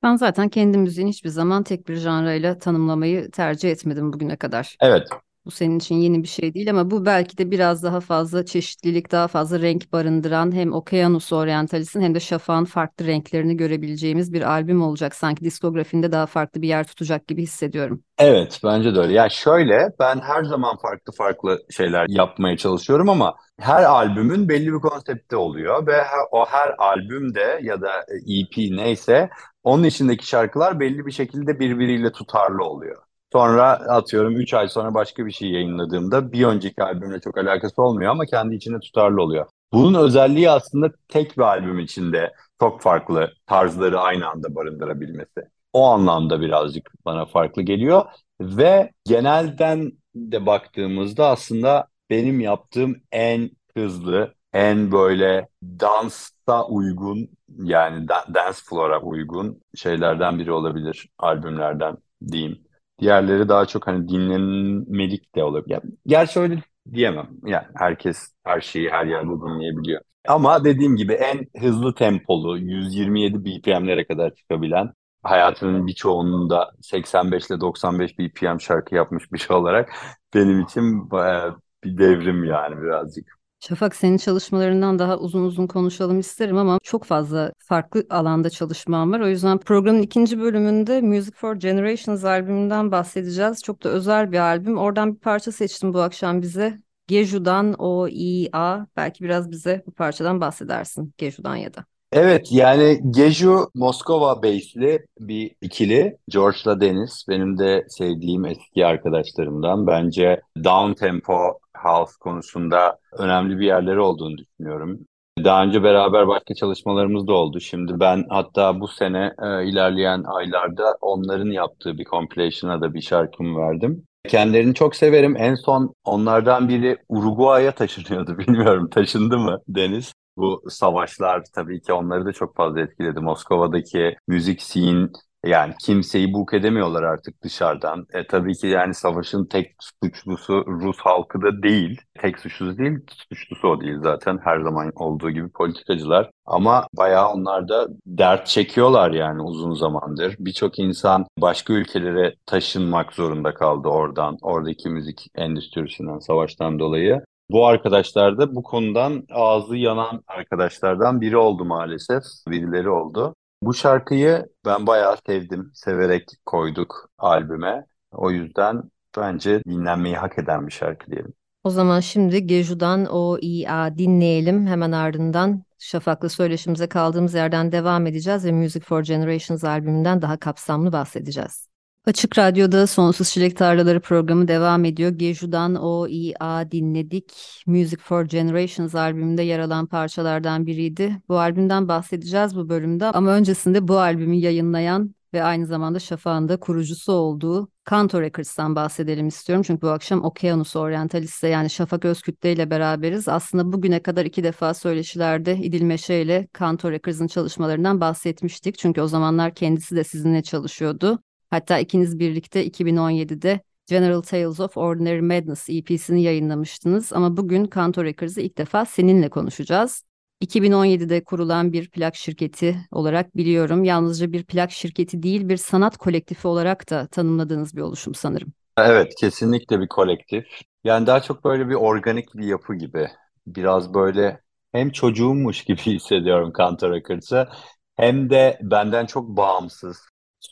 Ben 0.03 0.17
zaten 0.17 0.49
kendi 0.49 0.79
müziğini 0.79 1.11
hiçbir 1.11 1.29
zaman 1.29 1.63
tek 1.63 1.89
bir 1.89 1.97
janrayla 1.97 2.59
tanımlamayı 2.59 3.31
tercih 3.31 3.71
etmedim 3.71 4.13
bugüne 4.13 4.37
kadar. 4.37 4.77
Evet, 4.81 5.09
Bu 5.47 5.51
senin 5.51 5.79
için 5.79 5.95
yeni 5.95 6.23
bir 6.23 6.29
şey 6.29 6.55
değil 6.55 6.71
ama 6.71 6.91
bu 6.91 7.07
belki 7.07 7.39
de 7.39 7.51
biraz 7.51 7.83
daha 7.83 8.01
fazla 8.01 8.45
çeşitlilik, 8.47 9.13
daha 9.13 9.29
fazla 9.29 9.61
renk 9.61 9.93
barındıran 9.93 10.53
hem 10.55 10.73
Okyanus 10.73 11.33
Orientalis'in 11.33 12.01
hem 12.01 12.15
de 12.15 12.21
Şafak'ın 12.21 12.65
farklı 12.65 13.07
renklerini 13.07 13.57
görebileceğimiz 13.57 14.33
bir 14.33 14.43
albüm 14.43 14.83
olacak. 14.83 15.15
Sanki 15.15 15.45
diskografinde 15.45 16.13
daha 16.13 16.27
farklı 16.27 16.63
bir 16.63 16.69
yer 16.69 16.87
tutacak 16.87 17.29
gibi 17.29 17.43
hissediyorum. 17.43 18.03
Evet, 18.19 18.61
bence 18.65 18.95
de 18.95 19.01
öyle. 19.01 19.13
Yani 19.13 19.31
şöyle, 19.31 19.89
ben 19.99 20.21
her 20.21 20.45
zaman 20.45 20.77
farklı 20.77 21.13
farklı 21.13 21.63
şeyler 21.71 22.07
yapmaya 22.09 22.57
çalışıyorum 22.57 23.09
ama 23.09 23.35
her 23.61 23.83
albümün 23.83 24.49
belli 24.49 24.67
bir 24.73 24.79
konsepti 24.81 25.37
oluyor 25.37 25.87
ve 25.87 25.93
her- 26.03 26.27
o 26.31 26.47
her 26.47 26.75
albümde 26.79 27.61
ya 27.63 27.81
da 27.81 27.91
EP 28.27 28.77
neyse 28.77 29.31
onun 29.63 29.85
içindeki 29.85 30.27
şarkılar 30.27 30.81
belli 30.81 31.07
bir 31.07 31.13
şekilde 31.13 31.59
birbiriyle 31.61 32.13
tutarlı 32.13 32.65
oluyor. 32.65 33.06
Sonra 33.33 33.71
atıyorum 33.71 34.37
3 34.37 34.55
ay 34.55 34.69
sonra 34.69 34.95
başka 34.95 35.27
bir 35.27 35.31
şey 35.33 35.51
yayınladığımda 35.51 36.33
bir 36.33 36.45
önceki 36.47 36.83
albümle 36.83 37.21
çok 37.21 37.39
alakası 37.39 37.83
olmuyor 37.83 38.11
ama 38.11 38.27
kendi 38.27 38.55
içinde 38.55 38.81
tutarlı 38.81 39.23
oluyor. 39.23 39.47
Bunun 39.73 39.95
özelliği 40.05 40.51
aslında 40.51 40.91
tek 41.09 41.37
bir 41.37 41.43
albüm 41.43 41.79
içinde 41.79 42.33
çok 42.61 42.81
farklı 42.83 43.33
tarzları 43.47 44.01
aynı 44.01 44.29
anda 44.29 44.55
barındırabilmesi. 44.55 45.41
O 45.73 45.85
anlamda 45.87 46.41
birazcık 46.41 46.91
bana 47.05 47.27
farklı 47.27 47.63
geliyor 47.63 48.05
ve 48.41 48.93
genelden 49.05 49.93
de 50.15 50.47
baktığımızda 50.47 51.29
aslında 51.29 51.87
benim 52.11 52.41
yaptığım 52.41 52.97
en 53.13 53.51
hızlı, 53.77 54.35
en 54.53 54.93
böyle 54.93 55.49
dansa 55.63 56.67
uygun 56.69 57.29
yani 57.63 58.09
da- 58.09 58.27
dance 58.35 58.59
floor'a 58.65 59.01
uygun 59.03 59.61
şeylerden 59.75 60.39
biri 60.39 60.53
olabilir 60.53 61.09
albümlerden 61.19 61.97
diyeyim. 62.33 62.66
Diğerleri 63.01 63.49
daha 63.49 63.67
çok 63.67 63.87
hani 63.87 64.09
dinlenmelik 64.09 65.35
de 65.35 65.45
olabilir. 65.45 65.75
Yani, 65.75 65.85
gerçi 66.07 66.41
öyle 66.41 66.63
diyemem. 66.95 67.29
Yani 67.47 67.67
herkes 67.75 68.35
her 68.45 68.61
şeyi 68.61 68.91
her 68.91 69.07
yerde 69.07 69.29
dinleyebiliyor. 69.31 70.01
Ama 70.29 70.65
dediğim 70.65 70.97
gibi 70.97 71.13
en 71.13 71.47
hızlı 71.61 71.95
tempolu 71.95 72.59
127 72.59 73.45
BPM'lere 73.45 74.07
kadar 74.07 74.35
çıkabilen 74.35 74.93
hayatının 75.23 75.87
birçoğunun 75.87 76.51
85 76.81 77.47
ile 77.51 77.61
95 77.61 78.19
BPM 78.19 78.59
şarkı 78.61 78.95
yapmış 78.95 79.33
bir 79.33 79.39
şey 79.39 79.57
olarak 79.57 79.93
benim 80.35 80.61
için 80.61 81.11
bayağı 81.11 81.57
bir 81.85 81.99
devrim 81.99 82.45
yani 82.45 82.83
birazcık. 82.83 83.36
Şafak 83.61 83.97
senin 83.97 84.17
çalışmalarından 84.17 84.99
daha 84.99 85.19
uzun 85.19 85.43
uzun 85.43 85.67
konuşalım 85.67 86.19
isterim 86.19 86.57
ama 86.57 86.79
çok 86.83 87.05
fazla 87.05 87.53
farklı 87.59 88.07
alanda 88.11 88.51
çalışmam 88.51 89.13
var. 89.13 89.21
O 89.21 89.29
yüzden 89.29 89.59
programın 89.59 90.03
ikinci 90.03 90.41
bölümünde 90.41 91.01
Music 91.01 91.33
for 91.37 91.55
Generations 91.55 92.25
albümünden 92.25 92.93
bahsedeceğiz. 92.93 93.63
Çok 93.63 93.85
da 93.85 93.89
özel 93.89 94.33
bir 94.33 94.39
albüm. 94.39 94.79
Oradan 94.79 95.15
bir 95.15 95.21
parça 95.21 95.53
seçtim 95.53 95.95
bu 95.95 96.01
akşam 96.01 96.43
bize. 96.43 96.81
Geju'dan 97.07 97.75
O-I-A. 97.79 98.87
Belki 98.97 99.25
biraz 99.25 99.51
bize 99.51 99.83
bu 99.87 99.91
parçadan 99.91 100.41
bahsedersin 100.41 101.15
Geju'dan 101.19 101.57
ya 101.57 101.75
da. 101.75 101.85
Evet 102.13 102.53
yani 102.53 103.01
Geju 103.11 103.71
Moskova 103.75 104.43
base'li 104.43 105.07
bir 105.21 105.55
ikili. 105.61 106.17
George'la 106.29 106.81
Deniz 106.81 107.25
benim 107.29 107.59
de 107.59 107.87
sevdiğim 107.89 108.45
eski 108.45 108.87
arkadaşlarımdan. 108.87 109.87
Bence 109.87 110.41
down 110.65 110.93
tempo 110.93 111.59
house 111.87 112.13
konusunda 112.21 112.99
önemli 113.19 113.59
bir 113.59 113.67
yerleri 113.67 114.01
olduğunu 114.01 114.39
düşünüyorum. 114.39 114.99
Daha 115.45 115.63
önce 115.65 115.83
beraber 115.83 116.29
başka 116.29 116.55
çalışmalarımız 116.55 117.27
da 117.27 117.33
oldu. 117.33 117.61
Şimdi 117.61 118.01
ben 118.01 118.25
hatta 118.29 118.81
bu 118.81 118.89
sene 118.89 119.35
e, 119.43 119.69
ilerleyen 119.69 120.25
aylarda 120.27 120.97
onların 121.01 121.51
yaptığı 121.51 121.99
bir 121.99 122.05
compilation'a 122.05 122.81
da 122.81 122.95
bir 122.95 123.01
şarkımı 123.01 123.59
verdim. 123.59 124.07
Kendilerini 124.29 124.75
çok 124.75 124.97
severim. 124.97 125.37
En 125.37 125.55
son 125.55 125.95
onlardan 126.05 126.69
biri 126.69 126.99
Uruguay'a 127.09 127.73
taşınıyordu. 127.73 128.39
Bilmiyorum 128.39 128.91
taşındı 128.91 129.39
mı 129.39 129.61
Deniz? 129.69 130.13
Bu 130.37 130.63
savaşlar 130.69 131.43
tabii 131.55 131.81
ki 131.81 131.93
onları 131.93 132.27
da 132.27 132.33
çok 132.33 132.57
fazla 132.57 132.81
etkiledi. 132.81 133.21
Moskova'daki 133.21 134.17
müzik 134.29 134.63
scene 134.63 135.09
yani 135.45 135.75
kimseyi 135.81 136.33
buk 136.33 136.55
edemiyorlar 136.55 137.03
artık 137.03 137.43
dışarıdan. 137.43 138.07
E, 138.13 138.27
tabii 138.27 138.55
ki 138.55 138.67
yani 138.67 138.95
savaşın 138.95 139.45
tek 139.45 139.75
suçlusu 140.03 140.65
Rus 140.67 140.97
halkı 140.99 141.43
da 141.43 141.63
değil. 141.63 142.01
Tek 142.21 142.39
suçlusu 142.39 142.79
değil, 142.79 142.99
suçlusu 143.29 143.69
o 143.69 143.81
değil 143.81 143.97
zaten. 144.03 144.39
Her 144.45 144.61
zaman 144.61 144.93
olduğu 144.95 145.31
gibi 145.31 145.49
politikacılar. 145.49 146.31
Ama 146.47 146.89
bayağı 146.93 147.29
onlar 147.29 147.69
da 147.69 147.89
dert 148.07 148.47
çekiyorlar 148.47 149.11
yani 149.11 149.43
uzun 149.43 149.75
zamandır. 149.75 150.37
Birçok 150.39 150.79
insan 150.79 151.27
başka 151.39 151.73
ülkelere 151.73 152.35
taşınmak 152.47 153.13
zorunda 153.13 153.55
kaldı 153.55 153.89
oradan. 153.89 154.39
Oradaki 154.43 154.89
müzik 154.89 155.27
endüstrisinden, 155.35 156.19
savaştan 156.19 156.79
dolayı. 156.79 157.23
Bu 157.51 157.67
arkadaşlar 157.67 158.39
da 158.39 158.55
bu 158.55 158.63
konudan 158.63 159.25
ağzı 159.31 159.77
yanan 159.77 160.23
arkadaşlardan 160.27 161.21
biri 161.21 161.37
oldu 161.37 161.65
maalesef. 161.65 162.23
Birileri 162.49 162.91
oldu. 162.91 163.35
Bu 163.63 163.75
şarkıyı 163.75 164.49
ben 164.65 164.87
bayağı 164.87 165.17
sevdim. 165.27 165.71
Severek 165.75 166.29
koyduk 166.47 167.11
albüme. 167.19 167.87
O 168.13 168.31
yüzden 168.31 168.83
bence 169.17 169.63
dinlenmeyi 169.65 170.17
hak 170.17 170.39
eden 170.39 170.67
bir 170.67 170.73
şarkı 170.73 171.11
diyelim. 171.11 171.35
O 171.65 171.71
zaman 171.71 172.01
şimdi 172.01 172.47
Geju'dan 172.47 173.07
o 173.07 173.39
İA 173.41 173.99
dinleyelim. 173.99 174.67
Hemen 174.67 174.93
ardından 174.93 175.63
Şafak'la 175.79 176.29
söyleşimize 176.29 176.87
kaldığımız 176.87 177.35
yerden 177.35 177.73
devam 177.73 178.07
edeceğiz 178.07 178.45
ve 178.45 178.53
Music 178.53 178.81
for 178.85 179.03
Generations 179.03 179.65
albümünden 179.65 180.23
daha 180.23 180.37
kapsamlı 180.37 180.93
bahsedeceğiz. 180.93 181.69
Açık 182.07 182.39
Radyo'da 182.39 182.87
Sonsuz 182.87 183.31
Çilek 183.31 183.57
Tarlaları 183.57 184.01
programı 184.01 184.49
devam 184.49 184.85
ediyor. 184.85 185.11
Geju'dan 185.11 185.75
o 185.75 186.09
İA 186.09 186.71
dinledik. 186.71 187.33
Music 187.67 187.97
for 188.03 188.25
Generations 188.25 188.95
albümünde 188.95 189.43
yer 189.43 189.59
alan 189.59 189.87
parçalardan 189.87 190.67
biriydi. 190.67 191.23
Bu 191.29 191.39
albümden 191.39 191.89
bahsedeceğiz 191.89 192.57
bu 192.57 192.69
bölümde 192.69 193.07
ama 193.07 193.31
öncesinde 193.31 193.89
bu 193.89 193.99
albümü 193.99 194.35
yayınlayan 194.35 195.15
ve 195.35 195.43
aynı 195.43 195.67
zamanda 195.67 195.99
Şafak'ın 195.99 196.49
da 196.49 196.57
kurucusu 196.57 197.13
olduğu 197.13 197.69
Kanto 197.85 198.21
Records'tan 198.21 198.77
bahsedelim 198.77 199.29
istiyorum. 199.29 199.63
Çünkü 199.67 199.83
bu 199.83 199.89
akşam 199.89 200.25
Okyanus 200.25 200.77
Orientalist'e 200.77 201.49
yani 201.49 201.71
Şafak 201.71 202.05
Özkütle 202.05 202.53
ile 202.53 202.71
beraberiz. 202.71 203.29
Aslında 203.29 203.73
bugüne 203.73 204.03
kadar 204.03 204.25
iki 204.25 204.45
defa 204.45 204.75
söyleşilerde 204.75 205.57
İdil 205.57 205.83
Meşe 205.83 206.15
ile 206.15 206.49
Kanto 206.53 206.91
Records'ın 206.91 207.27
çalışmalarından 207.27 208.01
bahsetmiştik. 208.01 208.79
Çünkü 208.79 209.01
o 209.01 209.07
zamanlar 209.09 209.55
kendisi 209.55 209.97
de 209.97 210.05
sizinle 210.05 210.43
çalışıyordu. 210.43 211.19
Hatta 211.51 211.79
ikiniz 211.79 212.19
birlikte 212.19 212.67
2017'de 212.67 213.61
General 213.87 214.21
Tales 214.21 214.61
of 214.61 214.77
Ordinary 214.77 215.21
Madness 215.21 215.69
EP'sini 215.69 216.23
yayınlamıştınız 216.23 217.13
ama 217.13 217.37
bugün 217.37 217.65
Kanto 217.65 218.05
Records'ı 218.05 218.41
ilk 218.41 218.59
defa 218.59 218.85
seninle 218.85 219.29
konuşacağız. 219.29 220.03
2017'de 220.41 221.25
kurulan 221.25 221.73
bir 221.73 221.91
plak 221.91 222.17
şirketi 222.17 222.77
olarak 222.91 223.37
biliyorum. 223.37 223.85
Yalnızca 223.85 224.33
bir 224.33 224.45
plak 224.45 224.71
şirketi 224.71 225.23
değil, 225.23 225.49
bir 225.49 225.57
sanat 225.57 225.97
kolektifi 225.97 226.49
olarak 226.49 226.91
da 226.91 227.07
tanımladığınız 227.07 227.77
bir 227.77 227.81
oluşum 227.81 228.15
sanırım. 228.15 228.53
Evet, 228.79 229.13
kesinlikle 229.21 229.81
bir 229.81 229.89
kolektif. 229.89 230.45
Yani 230.85 231.07
daha 231.07 231.23
çok 231.23 231.45
böyle 231.45 231.69
bir 231.69 231.75
organik 231.75 232.35
bir 232.35 232.47
yapı 232.47 232.75
gibi. 232.75 233.09
Biraz 233.47 233.95
böyle 233.95 234.41
hem 234.73 234.91
çocuğummuş 234.91 235.65
gibi 235.65 235.81
hissediyorum 235.81 236.53
Kanto 236.53 236.91
Records'ı 236.91 237.49
hem 237.97 238.31
de 238.31 238.59
benden 238.63 239.07
çok 239.07 239.29
bağımsız, 239.29 239.99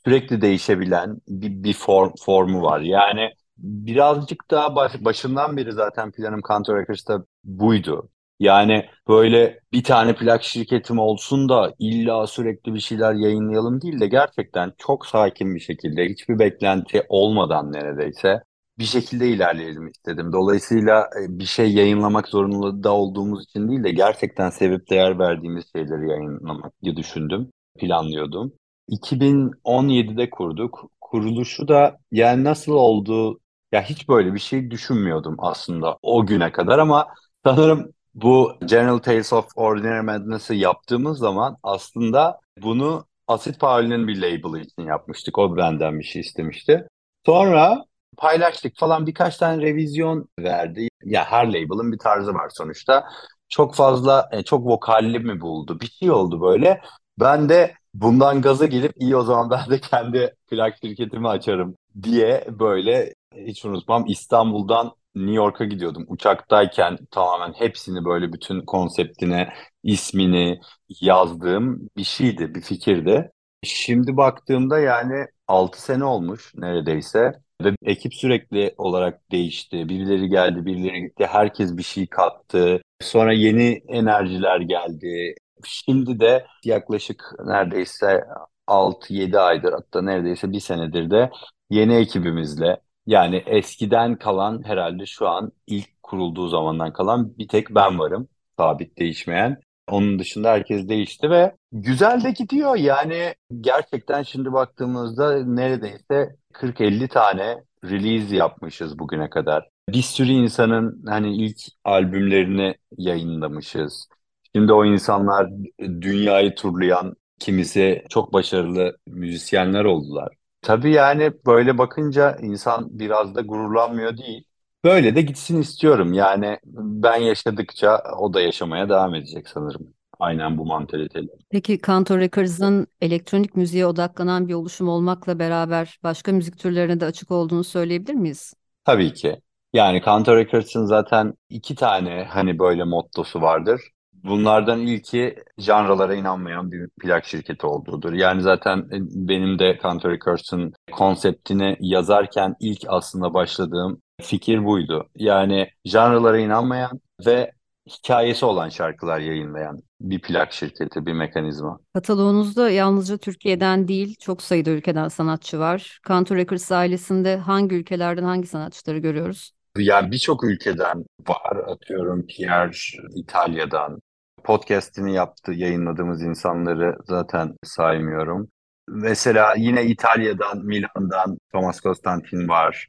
sürekli 0.05 0.41
değişebilen 0.43 1.17
bir, 1.29 1.65
bir 1.65 1.73
form, 1.75 2.13
formu 2.21 2.63
var. 2.63 2.81
Yani 2.81 3.31
birazcık 3.59 4.51
daha 4.51 4.77
baş, 4.77 4.93
başından 5.01 5.57
beri 5.57 5.73
zaten 5.73 6.13
planım 6.13 6.43
Kanto 6.43 6.77
Records'ta 6.77 7.25
buydu. 7.45 8.11
Yani 8.41 8.87
böyle 9.09 9.61
bir 9.73 9.85
tane 9.85 10.15
plak 10.15 10.43
şirketim 10.43 10.99
olsun 10.99 11.49
da 11.49 11.75
illa 11.79 12.27
sürekli 12.27 12.75
bir 12.75 12.81
şeyler 12.81 13.15
yayınlayalım 13.15 13.81
değil 13.83 14.01
de 14.01 14.07
gerçekten 14.07 14.73
çok 14.79 15.07
sakin 15.07 15.55
bir 15.55 15.61
şekilde 15.61 16.09
hiçbir 16.09 16.39
beklenti 16.39 17.03
olmadan 17.09 17.73
neredeyse 17.73 18.43
bir 18.79 18.85
şekilde 18.85 19.29
ilerleyelim 19.29 19.89
istedim. 19.89 20.33
Dolayısıyla 20.33 21.01
e, 21.01 21.39
bir 21.39 21.45
şey 21.45 21.73
yayınlamak 21.75 22.29
zorunda 22.29 22.85
da 22.85 22.93
olduğumuz 22.93 23.45
için 23.45 23.69
değil 23.69 23.85
de 23.85 23.91
gerçekten 23.91 24.51
sevip 24.51 24.91
değer 24.91 25.19
verdiğimiz 25.19 25.65
şeyleri 25.73 26.11
yayınlamak 26.11 26.73
diye 26.83 26.97
düşündüm, 26.97 27.51
planlıyordum. 27.79 28.53
2017'de 28.89 30.31
kurduk. 30.31 30.91
Kuruluşu 31.01 31.69
da 31.69 31.99
yani 32.13 32.45
nasıl 32.45 32.73
oldu? 32.73 33.41
Ya 33.73 33.83
hiç 33.83 34.09
böyle 34.09 34.35
bir 34.35 34.39
şey 34.39 34.71
düşünmüyordum 34.71 35.37
aslında 35.39 35.99
o 36.03 36.27
güne 36.27 36.53
kadar 36.53 36.79
ama 36.79 37.09
sanırım 37.45 37.93
bu 38.15 38.53
General 38.67 38.99
Tales 38.99 39.33
of 39.33 39.47
Ordinary 39.57 40.01
Madness'ı 40.03 40.55
yaptığımız 40.55 41.19
zaman 41.19 41.57
aslında 41.63 42.41
bunu 42.63 43.07
Asit 43.29 43.61
Pauli'nin 43.61 44.09
bir 44.09 44.17
label'ı 44.23 44.61
için 44.61 44.83
yapmıştık. 44.83 45.39
O 45.39 45.57
benden 45.57 45.99
bir 45.99 46.05
şey 46.05 46.23
istemişti. 46.23 46.89
Sonra 47.27 47.85
paylaştık 48.17 48.77
falan 48.79 49.07
birkaç 49.07 49.37
tane 49.37 49.63
revizyon 49.63 50.29
verdi. 50.39 50.89
Ya 51.05 51.25
her 51.25 51.47
label'ın 51.49 51.93
bir 51.93 51.99
tarzı 51.99 52.35
var 52.35 52.51
sonuçta. 52.55 53.09
Çok 53.49 53.75
fazla, 53.75 54.29
e, 54.33 54.43
çok 54.43 54.67
vokalli 54.67 55.19
mi 55.19 55.41
buldu? 55.41 55.81
Bir 55.81 55.87
şey 55.87 56.11
oldu 56.11 56.41
böyle. 56.41 56.81
Ben 57.21 57.49
de 57.49 57.75
bundan 57.95 58.43
gaza 58.43 58.67
gelip 58.67 58.93
iyi 58.97 59.17
o 59.17 59.23
zaman 59.23 59.51
ben 59.51 59.71
de 59.71 59.81
kendi 59.81 60.35
plak 60.51 60.77
şirketimi 60.83 61.29
açarım 61.29 61.77
diye 62.03 62.45
böyle 62.59 63.15
hiç 63.37 63.65
unutmam 63.65 64.05
İstanbul'dan 64.09 64.93
New 65.15 65.35
York'a 65.35 65.65
gidiyordum. 65.65 66.05
Uçaktayken 66.09 66.99
tamamen 67.11 67.53
hepsini 67.53 68.05
böyle 68.05 68.33
bütün 68.33 68.61
konseptine, 68.61 69.53
ismini 69.83 70.61
yazdığım 71.01 71.89
bir 71.97 72.05
şeydi, 72.05 72.55
bir 72.55 72.61
fikirdi. 72.61 73.31
Şimdi 73.65 74.17
baktığımda 74.17 74.79
yani 74.79 75.27
6 75.49 75.83
sene 75.83 76.05
olmuş 76.05 76.53
neredeyse 76.55 77.33
ve 77.63 77.73
ekip 77.85 78.15
sürekli 78.15 78.75
olarak 78.79 79.31
değişti. 79.33 79.89
Birileri 79.89 80.29
geldi, 80.29 80.67
birileri 80.67 81.01
gitti. 81.03 81.27
Herkes 81.27 81.77
bir 81.77 81.83
şey 81.83 82.07
kattı. 82.07 82.83
Sonra 83.01 83.33
yeni 83.33 83.83
enerjiler 83.89 84.61
geldi. 84.61 85.35
Şimdi 85.65 86.21
de 86.21 86.47
yaklaşık 86.65 87.33
neredeyse 87.45 88.25
6-7 88.67 89.39
aydır 89.39 89.73
hatta 89.73 90.03
neredeyse 90.03 90.53
bir 90.53 90.61
senedir 90.61 91.11
de 91.11 91.31
yeni 91.71 91.95
ekibimizle 91.95 92.81
yani 93.07 93.37
eskiden 93.37 94.17
kalan 94.19 94.63
herhalde 94.67 95.07
şu 95.07 95.29
an 95.29 95.53
ilk 95.67 96.03
kurulduğu 96.03 96.49
zamandan 96.49 96.93
kalan 96.93 97.39
bir 97.39 97.49
tek 97.49 97.71
ben 97.71 97.99
varım 97.99 98.29
sabit 98.59 98.99
değişmeyen. 98.99 99.61
Onun 99.91 100.19
dışında 100.19 100.51
herkes 100.51 100.89
değişti 100.89 101.31
ve 101.31 101.57
güzel 101.73 102.25
de 102.25 102.31
gidiyor. 102.31 102.77
Yani 102.77 103.35
gerçekten 103.61 104.23
şimdi 104.23 104.53
baktığımızda 104.53 105.45
neredeyse 105.45 106.37
40-50 106.53 107.09
tane 107.09 107.65
release 107.85 108.37
yapmışız 108.37 108.99
bugüne 108.99 109.31
kadar. 109.31 109.69
Bir 109.89 110.03
sürü 110.03 110.33
insanın 110.33 111.03
hani 111.07 111.37
ilk 111.37 111.59
albümlerini 111.85 112.75
yayınlamışız. 112.99 114.09
Şimdi 114.57 114.73
o 114.73 114.85
insanlar 114.85 115.51
dünyayı 115.81 116.55
turlayan 116.55 117.15
kimisi 117.39 118.05
çok 118.11 118.33
başarılı 118.33 118.97
müzisyenler 119.07 119.85
oldular. 119.85 120.37
Tabii 120.63 120.93
yani 120.93 121.33
böyle 121.47 121.79
bakınca 121.79 122.37
insan 122.37 122.99
biraz 122.99 123.35
da 123.35 123.41
gururlanmıyor 123.41 124.17
değil. 124.19 124.45
Böyle 124.85 125.17
de 125.17 125.23
gitsin 125.23 125.61
istiyorum. 125.61 126.13
Yani 126.13 126.59
ben 126.65 127.17
yaşadıkça 127.17 128.03
o 128.19 128.35
da 128.35 128.41
yaşamaya 128.41 128.89
devam 128.89 129.15
edecek 129.15 129.49
sanırım. 129.49 129.95
Aynen 130.19 130.59
bu 130.59 130.67
mantaliteyle. 130.67 131.29
Peki 131.51 131.79
Kanto 131.79 132.19
Records'ın 132.19 132.87
elektronik 133.01 133.57
müziğe 133.57 133.87
odaklanan 133.87 134.49
bir 134.49 134.55
oluşum 134.55 134.89
olmakla 134.89 135.39
beraber 135.39 135.99
başka 136.03 136.33
müzik 136.33 136.59
türlerine 136.59 137.01
de 137.01 137.05
açık 137.05 137.31
olduğunu 137.31 137.65
söyleyebilir 137.65 138.15
miyiz? 138.15 138.55
Tabii 138.85 139.13
ki. 139.15 139.41
Yani 139.73 140.01
Kanto 140.01 140.37
Records'ın 140.37 140.85
zaten 140.87 141.35
iki 141.49 141.75
tane 141.75 142.25
hani 142.31 142.59
böyle 142.59 142.85
mottosu 142.85 143.43
vardır. 143.43 143.81
Bunlardan 144.25 144.81
ilki 144.81 145.37
janralara 145.59 146.15
inanmayan 146.15 146.73
bir 146.73 146.89
plak 147.01 147.25
şirketi 147.25 147.67
olduğudur. 147.67 148.13
Yani 148.13 148.43
zaten 148.43 148.79
e, 148.79 148.99
benim 149.29 149.59
de 149.59 149.79
Country 149.83 150.09
Records'ın 150.09 150.73
konseptini 150.93 151.77
yazarken 151.81 152.55
ilk 152.61 152.85
aslında 152.89 153.35
başladığım 153.35 154.03
fikir 154.23 154.65
buydu. 154.65 155.09
Yani 155.17 155.69
janralara 155.85 156.39
inanmayan 156.39 157.01
ve 157.27 157.53
hikayesi 157.89 158.47
olan 158.47 158.69
şarkılar 158.69 159.21
yayınlayan 159.21 159.83
bir 160.01 160.23
plak 160.23 160.53
şirketi, 160.53 161.07
bir 161.07 161.13
mekanizma. 161.13 161.79
Kataloğunuzda 161.95 162.71
yalnızca 162.71 163.17
Türkiye'den 163.17 163.89
değil, 163.89 164.17
çok 164.21 164.43
sayıda 164.43 164.71
ülkeden 164.71 165.09
sanatçı 165.09 165.59
var. 165.59 165.99
Country 166.07 166.37
Records 166.37 166.73
ailesinde 166.73 167.37
hangi 167.37 167.77
ülkelerden 167.77 168.25
hangi 168.25 168.47
sanatçıları 168.47 168.99
görüyoruz? 168.99 169.53
Yani 169.79 170.11
birçok 170.11 170.45
ülkeden 170.45 171.05
var. 171.29 171.57
Atıyorum 171.57 172.27
Pierre 172.27 172.71
İtalya'dan, 173.15 174.01
podcast'ini 174.45 175.15
yaptı, 175.15 175.53
yayınladığımız 175.53 176.23
insanları 176.23 176.97
zaten 177.05 177.57
saymıyorum. 177.65 178.49
Mesela 178.89 179.55
yine 179.57 179.85
İtalya'dan, 179.85 180.59
Milan'dan 180.65 181.39
Thomas 181.53 181.81
Konstantin 181.81 182.49
var. 182.49 182.89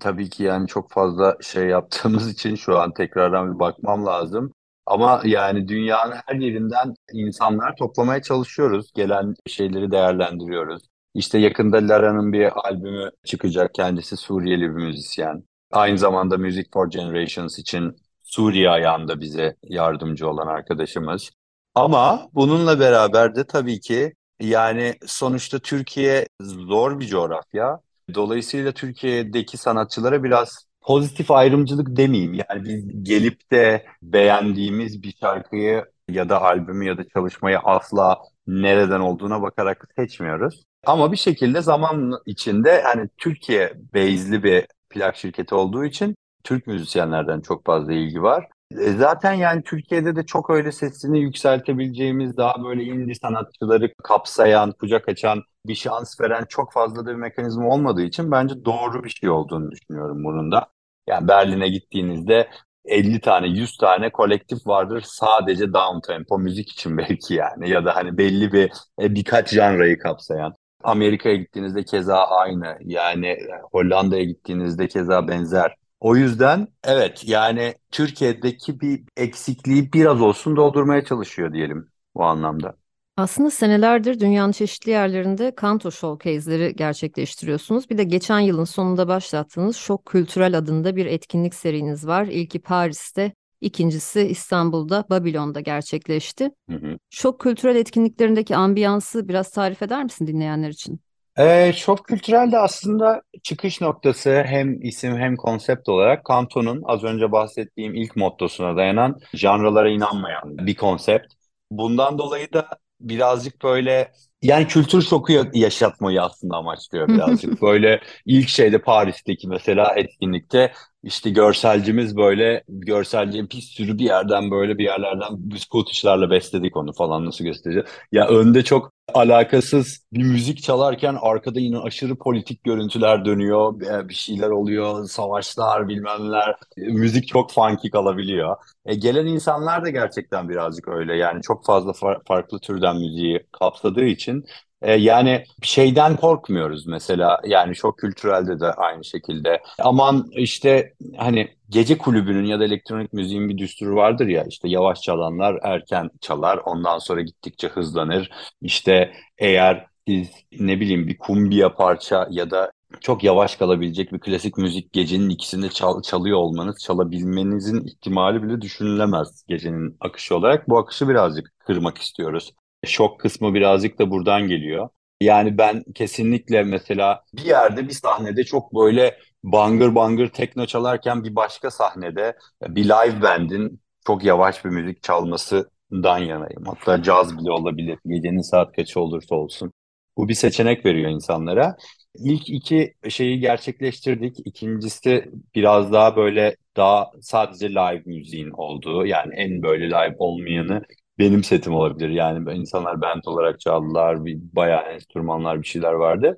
Tabii 0.00 0.30
ki 0.30 0.42
yani 0.42 0.68
çok 0.68 0.90
fazla 0.90 1.36
şey 1.40 1.66
yaptığımız 1.66 2.30
için 2.32 2.54
şu 2.54 2.78
an 2.78 2.92
tekrardan 2.92 3.54
bir 3.54 3.58
bakmam 3.58 4.06
lazım. 4.06 4.52
Ama 4.86 5.22
yani 5.24 5.68
dünyanın 5.68 6.16
her 6.26 6.34
yerinden 6.34 6.94
insanlar 7.12 7.76
toplamaya 7.76 8.22
çalışıyoruz. 8.22 8.92
Gelen 8.94 9.34
şeyleri 9.46 9.90
değerlendiriyoruz. 9.90 10.82
İşte 11.14 11.38
yakında 11.38 11.76
Lara'nın 11.76 12.32
bir 12.32 12.68
albümü 12.68 13.10
çıkacak. 13.24 13.74
Kendisi 13.74 14.16
Suriyeli 14.16 14.62
bir 14.62 14.82
müzisyen. 14.82 15.44
Aynı 15.72 15.98
zamanda 15.98 16.38
Music 16.38 16.68
for 16.72 16.90
Generations 16.90 17.58
için 17.58 17.96
Suriye 18.34 18.70
ayağında 18.70 19.20
bize 19.20 19.56
yardımcı 19.62 20.28
olan 20.28 20.46
arkadaşımız. 20.46 21.30
Ama 21.74 22.28
bununla 22.34 22.80
beraber 22.80 23.34
de 23.34 23.44
tabii 23.44 23.80
ki 23.80 24.12
yani 24.40 24.94
sonuçta 25.06 25.58
Türkiye 25.58 26.26
zor 26.40 27.00
bir 27.00 27.06
coğrafya. 27.06 27.80
Dolayısıyla 28.14 28.72
Türkiye'deki 28.72 29.56
sanatçılara 29.56 30.24
biraz 30.24 30.66
pozitif 30.80 31.30
ayrımcılık 31.30 31.96
demeyeyim. 31.96 32.34
Yani 32.34 32.64
biz 32.64 33.04
gelip 33.04 33.50
de 33.52 33.86
beğendiğimiz 34.02 35.02
bir 35.02 35.14
şarkıyı 35.20 35.84
ya 36.08 36.28
da 36.28 36.42
albümü 36.42 36.84
ya 36.84 36.98
da 36.98 37.08
çalışmayı 37.08 37.58
asla 37.58 38.18
nereden 38.46 39.00
olduğuna 39.00 39.42
bakarak 39.42 39.88
seçmiyoruz. 39.96 40.62
Ama 40.86 41.12
bir 41.12 41.16
şekilde 41.16 41.62
zaman 41.62 42.12
içinde 42.26 42.82
hani 42.82 43.08
Türkiye 43.18 43.72
base'li 43.94 44.42
bir 44.42 44.66
plak 44.90 45.16
şirketi 45.16 45.54
olduğu 45.54 45.84
için 45.84 46.14
Türk 46.44 46.66
müzisyenlerden 46.66 47.40
çok 47.40 47.64
fazla 47.64 47.92
ilgi 47.92 48.22
var. 48.22 48.48
E, 48.80 48.92
Zaten 48.92 49.32
yani 49.32 49.62
Türkiye'de 49.62 50.16
de 50.16 50.26
çok 50.26 50.50
öyle 50.50 50.72
sesini 50.72 51.20
yükseltebileceğimiz 51.20 52.36
daha 52.36 52.64
böyle 52.64 52.82
indie 52.84 53.14
sanatçıları 53.14 53.92
kapsayan, 54.04 54.72
kucak 54.72 55.08
açan, 55.08 55.42
bir 55.66 55.74
şans 55.74 56.20
veren 56.20 56.44
çok 56.48 56.72
fazla 56.72 57.06
da 57.06 57.10
bir 57.10 57.14
mekanizma 57.16 57.68
olmadığı 57.68 58.02
için 58.02 58.30
bence 58.30 58.64
doğru 58.64 59.04
bir 59.04 59.10
şey 59.10 59.30
olduğunu 59.30 59.70
düşünüyorum 59.70 60.24
bunun 60.24 60.52
da. 60.52 60.66
Yani 61.06 61.28
Berlin'e 61.28 61.68
gittiğinizde 61.68 62.48
50 62.84 63.20
tane, 63.20 63.46
100 63.48 63.76
tane 63.76 64.10
kolektif 64.12 64.66
vardır 64.66 65.04
sadece 65.06 65.72
down 65.72 66.00
tempo 66.06 66.38
müzik 66.38 66.72
için 66.72 66.98
belki 66.98 67.34
yani 67.34 67.70
ya 67.70 67.84
da 67.84 67.96
hani 67.96 68.18
belli 68.18 68.52
bir 68.52 68.72
e, 69.02 69.14
birkaç 69.14 69.48
janrayı 69.54 69.98
kapsayan. 69.98 70.54
Amerika'ya 70.84 71.36
gittiğinizde 71.36 71.84
keza 71.84 72.16
aynı. 72.18 72.78
Yani 72.80 73.26
e, 73.26 73.48
Hollanda'ya 73.72 74.24
gittiğinizde 74.24 74.88
keza 74.88 75.28
benzer. 75.28 75.76
O 76.02 76.16
yüzden 76.16 76.68
evet 76.84 77.28
yani 77.28 77.74
Türkiye'deki 77.90 78.80
bir 78.80 79.04
eksikliği 79.16 79.92
biraz 79.92 80.20
olsun 80.20 80.56
doldurmaya 80.56 81.04
çalışıyor 81.04 81.52
diyelim 81.52 81.88
bu 82.14 82.24
anlamda. 82.24 82.76
Aslında 83.16 83.50
senelerdir 83.50 84.20
dünyanın 84.20 84.52
çeşitli 84.52 84.90
yerlerinde 84.90 85.54
kanto 85.54 85.90
showcase'leri 85.90 86.76
gerçekleştiriyorsunuz. 86.76 87.90
Bir 87.90 87.98
de 87.98 88.04
geçen 88.04 88.40
yılın 88.40 88.64
sonunda 88.64 89.08
başlattığınız 89.08 89.76
Şok 89.76 90.06
Kültürel 90.06 90.58
adında 90.58 90.96
bir 90.96 91.06
etkinlik 91.06 91.54
seriniz 91.54 92.06
var. 92.06 92.26
İlki 92.26 92.60
Paris'te, 92.60 93.32
ikincisi 93.60 94.20
İstanbul'da, 94.20 95.04
Babilon'da 95.10 95.60
gerçekleşti. 95.60 96.50
Hı 96.70 96.76
hı. 96.76 96.98
Şok 97.10 97.40
Kültürel 97.40 97.76
etkinliklerindeki 97.76 98.56
ambiyansı 98.56 99.28
biraz 99.28 99.50
tarif 99.50 99.82
eder 99.82 100.04
misin 100.04 100.26
dinleyenler 100.26 100.68
için? 100.68 101.00
Ee, 101.38 101.72
şok 101.76 102.04
kültürel 102.06 102.52
de 102.52 102.58
aslında 102.58 103.22
çıkış 103.42 103.80
noktası 103.80 104.42
hem 104.46 104.82
isim 104.82 105.16
hem 105.18 105.36
konsept 105.36 105.88
olarak 105.88 106.24
Kanto'nun 106.24 106.82
az 106.84 107.04
önce 107.04 107.32
bahsettiğim 107.32 107.94
ilk 107.94 108.16
mottosuna 108.16 108.76
dayanan 108.76 109.20
janralara 109.34 109.90
inanmayan 109.90 110.66
bir 110.66 110.74
konsept. 110.76 111.32
Bundan 111.70 112.18
dolayı 112.18 112.52
da 112.52 112.68
birazcık 113.00 113.62
böyle 113.62 114.12
yani 114.42 114.66
kültür 114.68 115.02
şoku 115.02 115.32
ya- 115.32 115.50
yaşatmayı 115.54 116.22
aslında 116.22 116.56
amaçlıyor 116.56 117.12
birazcık. 117.12 117.62
Böyle 117.62 118.00
ilk 118.26 118.48
şeyde 118.48 118.78
Paris'teki 118.78 119.48
mesela 119.48 119.94
etkinlikte 119.96 120.72
işte 121.02 121.30
görselcimiz 121.30 122.16
böyle 122.16 122.64
görselci 122.68 123.50
bir 123.50 123.60
sürü 123.60 123.98
bir 123.98 124.04
yerden 124.04 124.50
böyle 124.50 124.78
bir 124.78 124.84
yerlerden 124.84 125.28
biz 125.32 125.62
Scottish'larla 125.62 126.30
besledik 126.30 126.76
onu 126.76 126.92
falan 126.92 127.26
nasıl 127.26 127.44
göstereceğiz. 127.44 127.88
Ya 128.12 128.28
önde 128.28 128.64
çok 128.64 128.92
alakasız 129.14 130.06
bir 130.12 130.22
müzik 130.24 130.62
çalarken 130.62 131.16
arkada 131.20 131.60
yine 131.60 131.78
aşırı 131.78 132.16
politik 132.16 132.64
görüntüler 132.64 133.24
dönüyor. 133.24 133.80
Bir 133.80 134.08
bir 134.08 134.14
şeyler 134.14 134.48
oluyor, 134.50 135.06
savaşlar 135.08 135.88
bilmem 135.88 136.28
neler. 136.28 136.56
E, 136.76 136.80
Müzik 136.82 137.28
çok 137.28 137.52
funky 137.52 137.88
kalabiliyor. 137.90 138.56
E, 138.86 138.94
gelen 138.94 139.26
insanlar 139.26 139.84
da 139.84 139.90
gerçekten 139.90 140.48
birazcık 140.48 140.88
öyle. 140.88 141.16
Yani 141.16 141.42
çok 141.42 141.66
fazla 141.66 141.90
far- 141.90 142.20
farklı 142.28 142.58
türden 142.60 142.96
müziği 142.96 143.46
kapsadığı 143.52 144.04
için 144.04 144.44
e, 144.82 144.92
yani 144.92 145.44
şeyden 145.62 146.16
korkmuyoruz 146.16 146.86
mesela. 146.86 147.40
Yani 147.46 147.74
çok 147.74 147.98
kültürelde 147.98 148.60
de 148.60 148.72
aynı 148.72 149.04
şekilde. 149.04 149.62
Aman 149.78 150.26
işte 150.36 150.92
hani 151.16 151.48
gece 151.72 151.98
kulübünün 151.98 152.44
ya 152.44 152.60
da 152.60 152.64
elektronik 152.64 153.12
müziğin 153.12 153.48
bir 153.48 153.58
düsturu 153.58 153.96
vardır 153.96 154.26
ya 154.26 154.44
işte 154.44 154.68
yavaş 154.68 155.00
çalanlar 155.02 155.58
erken 155.62 156.10
çalar 156.20 156.56
ondan 156.64 156.98
sonra 156.98 157.20
gittikçe 157.22 157.68
hızlanır. 157.68 158.30
İşte 158.62 159.12
eğer 159.38 159.86
siz 160.08 160.28
ne 160.60 160.80
bileyim 160.80 161.06
bir 161.08 161.18
kumbiya 161.18 161.74
parça 161.74 162.26
ya 162.30 162.50
da 162.50 162.72
çok 163.00 163.24
yavaş 163.24 163.56
kalabilecek 163.56 164.12
bir 164.12 164.20
klasik 164.20 164.58
müzik 164.58 164.92
gecenin 164.92 165.28
ikisinde 165.28 165.68
çal- 165.70 166.02
çalıyor 166.02 166.38
olmanız, 166.38 166.78
çalabilmenizin 166.82 167.84
ihtimali 167.86 168.42
bile 168.42 168.60
düşünülemez 168.60 169.44
gecenin 169.48 169.96
akışı 170.00 170.36
olarak. 170.36 170.68
Bu 170.68 170.78
akışı 170.78 171.08
birazcık 171.08 171.52
kırmak 171.58 171.98
istiyoruz. 171.98 172.52
Şok 172.86 173.20
kısmı 173.20 173.54
birazcık 173.54 173.98
da 173.98 174.10
buradan 174.10 174.48
geliyor. 174.48 174.88
Yani 175.20 175.58
ben 175.58 175.84
kesinlikle 175.94 176.62
mesela 176.62 177.24
bir 177.34 177.44
yerde 177.44 177.88
bir 177.88 177.92
sahnede 177.92 178.44
çok 178.44 178.74
böyle 178.74 179.18
bangır 179.44 179.94
bangır 179.94 180.28
tekno 180.28 180.66
çalarken 180.66 181.24
bir 181.24 181.36
başka 181.36 181.70
sahnede 181.70 182.36
bir 182.68 182.84
live 182.84 183.22
bandin 183.22 183.80
çok 184.06 184.24
yavaş 184.24 184.64
bir 184.64 184.70
müzik 184.70 185.02
çalmasından 185.02 186.18
yanayım. 186.18 186.64
Hatta 186.66 187.02
caz 187.02 187.38
bile 187.38 187.50
olabilir. 187.52 187.98
Gecenin 188.06 188.40
saat 188.40 188.76
kaçı 188.76 189.00
olursa 189.00 189.34
olsun. 189.34 189.72
Bu 190.16 190.28
bir 190.28 190.34
seçenek 190.34 190.86
veriyor 190.86 191.10
insanlara. 191.10 191.76
İlk 192.14 192.48
iki 192.50 192.94
şeyi 193.08 193.40
gerçekleştirdik. 193.40 194.36
İkincisi 194.46 195.24
biraz 195.54 195.92
daha 195.92 196.16
böyle 196.16 196.56
daha 196.76 197.10
sadece 197.20 197.70
live 197.70 198.02
müziğin 198.06 198.50
olduğu 198.50 199.06
yani 199.06 199.34
en 199.34 199.62
böyle 199.62 199.86
live 199.90 200.16
olmayanı 200.18 200.82
benim 201.18 201.44
setim 201.44 201.74
olabilir. 201.74 202.08
Yani 202.08 202.54
insanlar 202.54 203.00
band 203.00 203.22
olarak 203.26 203.60
çaldılar, 203.60 204.24
bir 204.24 204.38
bayağı 204.52 204.82
enstrümanlar 204.92 205.62
bir 205.62 205.66
şeyler 205.66 205.92
vardı. 205.92 206.36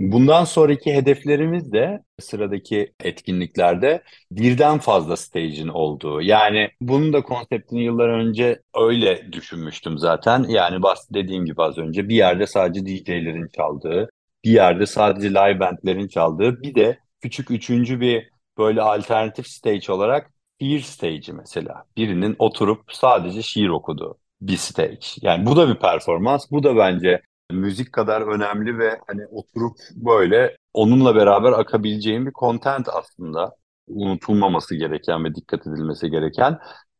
Bundan 0.00 0.44
sonraki 0.44 0.94
hedeflerimiz 0.94 1.72
de 1.72 2.02
sıradaki 2.20 2.92
etkinliklerde 3.00 4.02
birden 4.30 4.78
fazla 4.78 5.16
stage'in 5.16 5.68
olduğu. 5.68 6.22
Yani 6.22 6.70
bunun 6.80 7.12
da 7.12 7.22
konseptini 7.22 7.84
yıllar 7.84 8.08
önce 8.08 8.62
öyle 8.74 9.32
düşünmüştüm 9.32 9.98
zaten. 9.98 10.42
Yani 10.48 10.82
dediğim 11.14 11.44
gibi 11.44 11.62
az 11.62 11.78
önce 11.78 12.08
bir 12.08 12.14
yerde 12.16 12.46
sadece 12.46 12.86
DJ'lerin 12.86 13.48
çaldığı, 13.56 14.10
bir 14.44 14.50
yerde 14.50 14.86
sadece 14.86 15.30
live 15.30 15.60
bandlerin 15.60 16.08
çaldığı, 16.08 16.62
bir 16.62 16.74
de 16.74 16.98
küçük 17.20 17.50
üçüncü 17.50 18.00
bir 18.00 18.30
böyle 18.58 18.82
alternatif 18.82 19.46
stage 19.46 19.92
olarak 19.92 20.30
şiir 20.60 20.80
stage'i 20.80 21.32
mesela. 21.32 21.84
Birinin 21.96 22.36
oturup 22.38 22.82
sadece 22.92 23.42
şiir 23.42 23.68
okuduğu 23.68 24.18
bir 24.40 24.56
stage. 24.56 24.98
Yani 25.22 25.46
bu 25.46 25.56
da 25.56 25.68
bir 25.68 25.74
performans. 25.74 26.50
Bu 26.50 26.62
da 26.62 26.76
bence 26.76 27.22
müzik 27.50 27.92
kadar 27.92 28.20
önemli 28.20 28.78
ve 28.78 29.00
hani 29.06 29.26
oturup 29.26 29.76
böyle 29.94 30.56
onunla 30.74 31.14
beraber 31.16 31.52
akabileceğim 31.52 32.26
bir 32.26 32.32
content 32.32 32.88
aslında. 32.88 33.54
Unutulmaması 33.88 34.74
gereken 34.74 35.24
ve 35.24 35.34
dikkat 35.34 35.66
edilmesi 35.66 36.10
gereken 36.10 36.58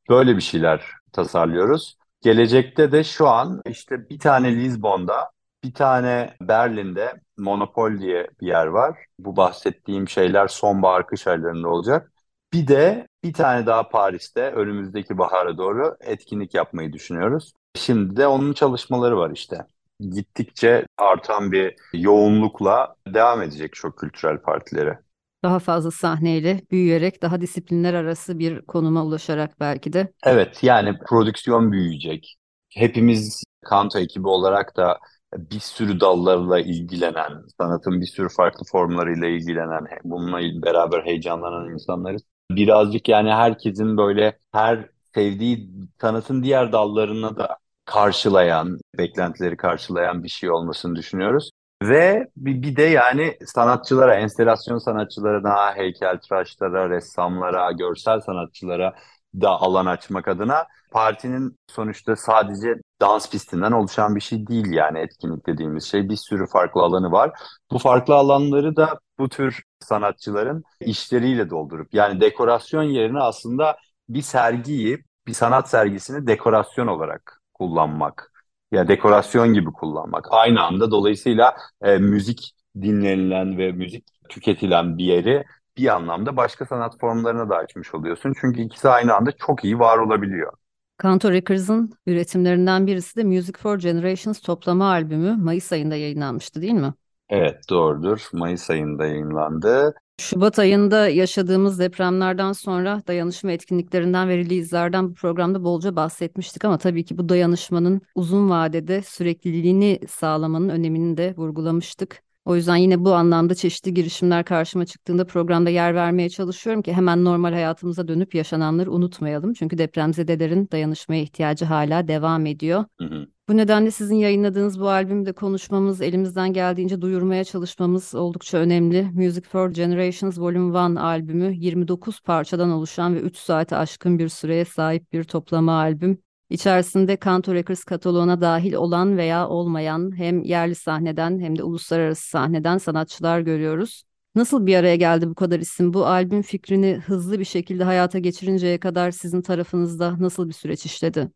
böyle 0.09 0.37
bir 0.37 0.41
şeyler 0.43 0.85
tasarlıyoruz. 1.13 1.97
Gelecekte 2.21 2.93
de 2.93 3.05
şu 3.05 3.29
an 3.29 3.63
işte 3.67 4.11
bir 4.11 4.19
tane 4.19 4.57
Lizbon'da, 4.57 5.31
bir 5.65 5.75
tane 5.75 6.37
Berlin'de 6.41 7.15
Monopol 7.39 7.99
diye 7.99 8.29
bir 8.41 8.47
yer 8.47 8.67
var. 8.67 8.99
Bu 9.19 9.37
bahsettiğim 9.37 10.09
şeyler 10.09 10.49
sonbahar 10.49 11.07
kış 11.07 11.27
aylarında 11.27 11.69
olacak. 11.69 12.13
Bir 12.53 12.69
de 12.69 13.09
bir 13.25 13.33
tane 13.33 13.67
daha 13.67 13.89
Paris'te 13.89 14.51
önümüzdeki 14.51 15.19
bahara 15.19 15.59
doğru 15.59 15.97
etkinlik 16.01 16.55
yapmayı 16.55 16.93
düşünüyoruz. 16.93 17.53
Şimdi 17.75 18.17
de 18.17 18.27
onun 18.27 18.53
çalışmaları 18.53 19.19
var 19.19 19.31
işte 19.31 19.67
gittikçe 20.01 20.87
artan 20.99 21.53
bir 21.53 21.75
yoğunlukla 21.93 22.95
devam 23.09 23.43
edecek 23.43 23.75
çok 23.75 23.99
kültürel 23.99 24.39
partileri. 24.39 24.95
Daha 25.43 25.59
fazla 25.59 25.91
sahneyle 25.91 26.61
büyüyerek, 26.71 27.23
daha 27.23 27.41
disiplinler 27.41 27.95
arası 27.95 28.39
bir 28.39 28.63
konuma 28.63 29.05
ulaşarak 29.05 29.61
belki 29.61 29.93
de. 29.93 30.13
Evet 30.25 30.63
yani 30.63 30.99
prodüksiyon 31.09 31.73
büyüyecek. 31.73 32.37
Hepimiz 32.69 33.45
Kanto 33.65 33.99
ekibi 33.99 34.29
olarak 34.29 34.77
da 34.77 34.99
bir 35.37 35.61
sürü 35.61 36.01
dallarla 36.01 36.61
ilgilenen, 36.61 37.43
sanatın 37.61 38.01
bir 38.01 38.07
sürü 38.07 38.29
farklı 38.29 38.65
formlarıyla 38.73 39.29
ilgilenen, 39.29 39.87
bununla 40.05 40.63
beraber 40.63 41.05
heyecanlanan 41.05 41.71
insanlarız. 41.73 42.23
Birazcık 42.51 43.09
yani 43.09 43.31
herkesin 43.33 43.97
böyle 43.97 44.39
her 44.53 44.89
sevdiği 45.15 45.71
sanatın 46.01 46.43
diğer 46.43 46.73
dallarına 46.73 47.37
da 47.37 47.59
karşılayan, 47.87 48.79
beklentileri 48.99 49.57
karşılayan 49.57 50.23
bir 50.23 50.29
şey 50.29 50.51
olmasını 50.51 50.97
düşünüyoruz. 50.97 51.51
Ve 51.83 52.29
bir, 52.37 52.77
de 52.77 52.83
yani 52.83 53.39
sanatçılara, 53.47 54.15
enstelasyon 54.15 54.79
sanatçılarına, 54.79 55.77
heykeltıraşlara, 55.77 56.91
ressamlara, 56.91 57.73
görsel 57.73 58.21
sanatçılara 58.21 58.95
da 59.35 59.51
alan 59.51 59.87
açmak 59.87 60.29
adına 60.29 60.67
partinin 60.93 61.57
sonuçta 61.71 62.17
sadece 62.17 62.75
dans 63.01 63.31
pistinden 63.31 63.73
oluşan 63.73 64.17
bir 64.17 64.21
şey 64.21 64.47
değil 64.47 64.73
yani 64.73 64.99
etkinlik 64.99 65.47
dediğimiz 65.47 65.85
şey 65.85 66.09
bir 66.09 66.17
sürü 66.17 66.47
farklı 66.47 66.81
alanı 66.81 67.13
var. 67.13 67.31
Bu 67.71 67.79
farklı 67.79 68.15
alanları 68.15 68.77
da 68.77 68.99
bu 69.19 69.29
tür 69.29 69.63
sanatçıların 69.81 70.65
işleriyle 70.81 71.51
doldurup 71.51 71.95
yani 71.95 72.21
dekorasyon 72.21 72.83
yerine 72.83 73.21
aslında 73.21 73.77
bir 74.09 74.23
sergiyi, 74.23 75.05
bir 75.27 75.33
sanat 75.35 75.71
sergisini 75.71 76.27
dekorasyon 76.27 76.87
olarak 76.87 77.36
kullanmak. 77.59 78.33
Ya 78.73 78.89
dekorasyon 78.89 79.55
gibi 79.55 79.73
kullanmak. 79.73 80.27
Aynı 80.31 80.63
anda 80.63 80.91
dolayısıyla 80.91 81.57
e, 81.83 81.99
müzik 81.99 82.53
dinlenilen 82.83 83.59
ve 83.59 83.73
müzik 83.73 84.05
tüketilen 84.29 84.99
bir 84.99 85.05
yeri 85.05 85.45
bir 85.77 85.95
anlamda 85.95 86.37
başka 86.37 86.67
sanat 86.67 86.99
formlarına 87.01 87.51
da 87.51 87.57
açmış 87.57 87.95
oluyorsun. 87.95 88.33
Çünkü 88.41 88.61
ikisi 88.63 88.89
aynı 88.89 89.15
anda 89.15 89.33
çok 89.33 89.65
iyi 89.65 89.79
var 89.79 89.99
olabiliyor. 89.99 90.53
Kanto 90.99 91.31
Records'ın 91.33 91.93
üretimlerinden 92.07 92.87
birisi 92.87 93.17
de 93.17 93.25
Music 93.25 93.59
for 93.59 93.79
Generations 93.79 94.41
toplama 94.41 94.89
albümü 94.91 95.37
Mayıs 95.37 95.73
ayında 95.73 95.97
yayınlanmıştı 95.97 96.63
değil 96.63 96.73
mi? 96.73 96.95
Evet 97.29 97.69
doğrudur. 97.71 98.21
Mayıs 98.33 98.71
ayında 98.71 99.07
yayınlandı. 99.07 99.95
Şubat 100.21 100.59
ayında 100.59 101.09
yaşadığımız 101.09 101.79
depremlerden 101.79 102.53
sonra 102.53 103.03
dayanışma 103.07 103.53
etkinliklerinden 103.53 104.29
verili 104.29 104.55
izlerden 104.55 105.09
bu 105.11 105.15
programda 105.15 105.65
bolca 105.65 105.97
bahsetmiştik 105.97 106.65
ama 106.65 106.79
tabii 106.79 107.05
ki 107.05 107.19
bu 107.19 107.29
dayanışmanın 107.29 108.01
uzun 108.15 108.51
vadede 108.51 109.03
sürekliliğini 109.03 110.01
sağlamanın 110.09 110.69
önemini 110.69 111.17
de 111.17 111.35
vurgulamıştık. 111.37 112.23
O 112.45 112.57
yüzden 112.57 112.77
yine 112.77 113.05
bu 113.05 113.15
anlamda 113.15 113.55
çeşitli 113.55 113.95
girişimler 113.95 114.45
karşıma 114.45 114.87
çıktığında 114.87 115.27
programda 115.27 115.71
yer 115.71 115.95
vermeye 115.95 116.29
çalışıyorum 116.29 116.83
ki 116.83 116.93
hemen 116.93 117.25
normal 117.25 117.53
hayatımıza 117.53 118.09
dönüp 118.09 118.35
yaşananları 118.35 118.93
unutmayalım. 118.93 119.53
Çünkü 119.53 119.79
depremzedelerin 119.79 120.69
dayanışmaya 120.73 121.23
ihtiyacı 121.23 121.65
hala 121.65 122.09
devam 122.09 122.47
ediyor. 122.47 122.85
Hı 122.99 123.05
hı. 123.05 123.27
Bu 123.49 123.57
nedenle 123.57 123.91
sizin 123.91 124.15
yayınladığınız 124.15 124.81
bu 124.81 124.89
albümde 124.89 125.33
konuşmamız, 125.33 126.01
elimizden 126.01 126.53
geldiğince 126.53 127.01
duyurmaya 127.01 127.45
çalışmamız 127.45 128.15
oldukça 128.15 128.59
önemli. 128.59 129.11
Music 129.15 129.49
for 129.49 129.71
Generations 129.71 130.39
Volume 130.39 130.95
1 130.95 130.97
albümü 130.97 131.55
29 131.57 132.21
parçadan 132.21 132.71
oluşan 132.71 133.15
ve 133.15 133.21
3 133.21 133.37
saate 133.37 133.77
aşkın 133.77 134.19
bir 134.19 134.29
süreye 134.29 134.65
sahip 134.65 135.13
bir 135.13 135.25
toplama 135.25 135.73
albüm. 135.73 136.19
İçerisinde 136.51 137.17
Kanto 137.17 137.55
Records 137.55 137.85
kataloğuna 137.85 138.41
dahil 138.41 138.75
olan 138.75 139.17
veya 139.17 139.49
olmayan 139.49 140.17
hem 140.19 140.43
yerli 140.43 140.75
sahneden 140.75 141.41
hem 141.41 141.59
de 141.59 141.63
uluslararası 141.63 142.29
sahneden 142.29 142.79
sanatçılar 142.79 143.41
görüyoruz. 143.41 144.03
Nasıl 144.35 144.67
bir 144.67 144.77
araya 144.77 144.97
geldi 144.97 145.29
bu 145.29 145.35
kadar 145.35 145.61
isim? 145.61 145.95
Bu 145.95 146.07
albüm 146.07 146.43
fikrini 146.43 147.01
hızlı 147.07 147.39
bir 147.39 147.45
şekilde 147.45 147.85
hayata 147.85 148.19
geçirinceye 148.19 148.81
kadar 148.81 149.11
sizin 149.11 149.43
tarafınızda 149.43 150.17
nasıl 150.21 150.49
bir 150.49 150.55
süreç 150.55 150.87
işledi? 150.87 151.31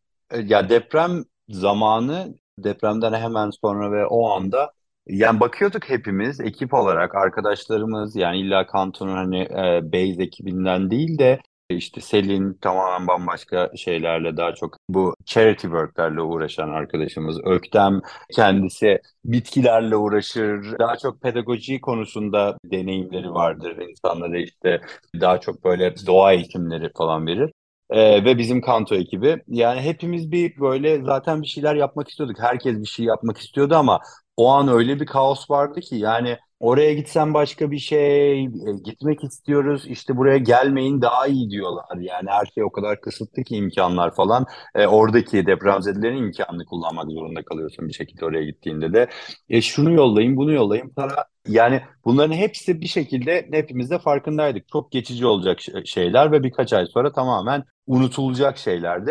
Ya 0.45 0.69
deprem 0.69 1.25
zamanı 1.51 2.35
depremden 2.59 3.13
hemen 3.13 3.51
sonra 3.51 3.93
ve 3.93 4.07
o 4.07 4.31
anda 4.31 4.73
yani 5.07 5.41
bakıyorduk 5.41 5.91
hepimiz 5.91 6.41
ekip 6.41 6.75
olarak 6.75 7.15
arkadaşlarımız 7.15 8.17
yani 8.17 8.39
illa 8.41 8.67
Kanto'nun 8.67 9.17
hani 9.17 9.41
e, 9.41 9.93
Base 9.93 10.23
ekibinden 10.23 10.91
değil 10.91 11.19
de 11.19 11.41
işte 11.71 12.01
Selin 12.01 12.55
tamamen 12.55 13.09
bambaşka 13.09 13.71
şeylerle 13.77 14.37
daha 14.37 14.55
çok 14.55 14.77
bu 14.89 15.15
charity 15.27 15.63
worklerle 15.63 16.21
uğraşan 16.21 16.69
arkadaşımız. 16.69 17.41
Öktem 17.45 18.01
kendisi 18.35 19.01
bitkilerle 19.25 19.97
uğraşır. 19.97 20.79
Daha 20.79 20.97
çok 20.97 21.21
pedagoji 21.23 21.81
konusunda 21.81 22.57
deneyimleri 22.65 23.31
vardır. 23.31 23.77
İnsanlara 23.77 24.39
işte 24.39 24.81
daha 25.21 25.41
çok 25.41 25.65
böyle 25.65 25.95
doğa 26.07 26.33
eğitimleri 26.33 26.91
falan 26.99 27.27
verir. 27.27 27.53
Ee, 27.91 28.25
ve 28.25 28.39
bizim 28.39 28.61
kanto 28.61 28.95
ekibi. 28.95 29.43
Yani 29.49 29.81
hepimiz 29.81 30.33
bir 30.33 30.61
böyle 30.61 31.03
zaten 31.05 31.43
bir 31.43 31.47
şeyler 31.47 31.75
yapmak 31.75 32.09
istiyorduk. 32.09 32.37
Herkes 32.41 32.81
bir 32.81 32.87
şey 32.87 33.07
yapmak 33.07 33.39
istiyordu 33.39 33.75
ama 33.77 34.01
o 34.37 34.49
an 34.49 34.69
öyle 34.69 35.01
bir 35.01 35.07
kaos 35.07 35.51
vardı 35.51 35.81
ki 35.81 35.97
yani 35.97 36.39
oraya 36.61 36.95
gitsem 36.95 37.35
başka 37.35 37.71
bir 37.71 37.79
şey, 37.79 38.45
e, 38.45 38.49
gitmek 38.85 39.25
istiyoruz 39.25 39.87
işte 39.87 40.17
buraya 40.17 40.39
gelmeyin 40.39 41.03
daha 41.03 41.27
iyi 41.27 41.51
diyorlar. 41.51 41.85
Yani 42.01 42.31
her 42.31 42.47
şey 42.55 42.65
o 42.65 42.73
kadar 42.73 43.01
kısıtlı 43.01 43.43
ki 43.45 43.57
imkanlar 43.57 44.15
falan. 44.15 44.47
E, 44.75 44.87
oradaki 44.87 45.47
depremzedelerin 45.47 46.17
imkanını 46.17 46.65
kullanmak 46.67 47.11
zorunda 47.11 47.43
kalıyorsun 47.45 47.89
bir 47.89 47.93
şekilde 47.95 48.25
oraya 48.25 48.45
gittiğinde 48.45 48.93
de. 48.93 49.09
E, 49.49 49.61
şunu 49.63 49.93
yollayın, 49.93 50.37
bunu 50.37 50.53
yollayın 50.53 50.89
para. 50.89 51.30
Yani 51.49 51.83
bunların 52.05 52.33
hepsi 52.35 52.81
bir 52.81 52.87
şekilde 52.87 53.49
hepimiz 53.53 53.91
de 53.91 53.99
farkındaydık. 53.99 54.69
Çok 54.69 54.93
geçici 54.93 55.27
olacak 55.27 55.59
şeyler 55.85 56.33
ve 56.33 56.43
birkaç 56.43 56.73
ay 56.73 56.87
sonra 56.87 57.13
tamamen 57.13 57.65
unutulacak 57.87 58.59
şeyler 58.59 59.07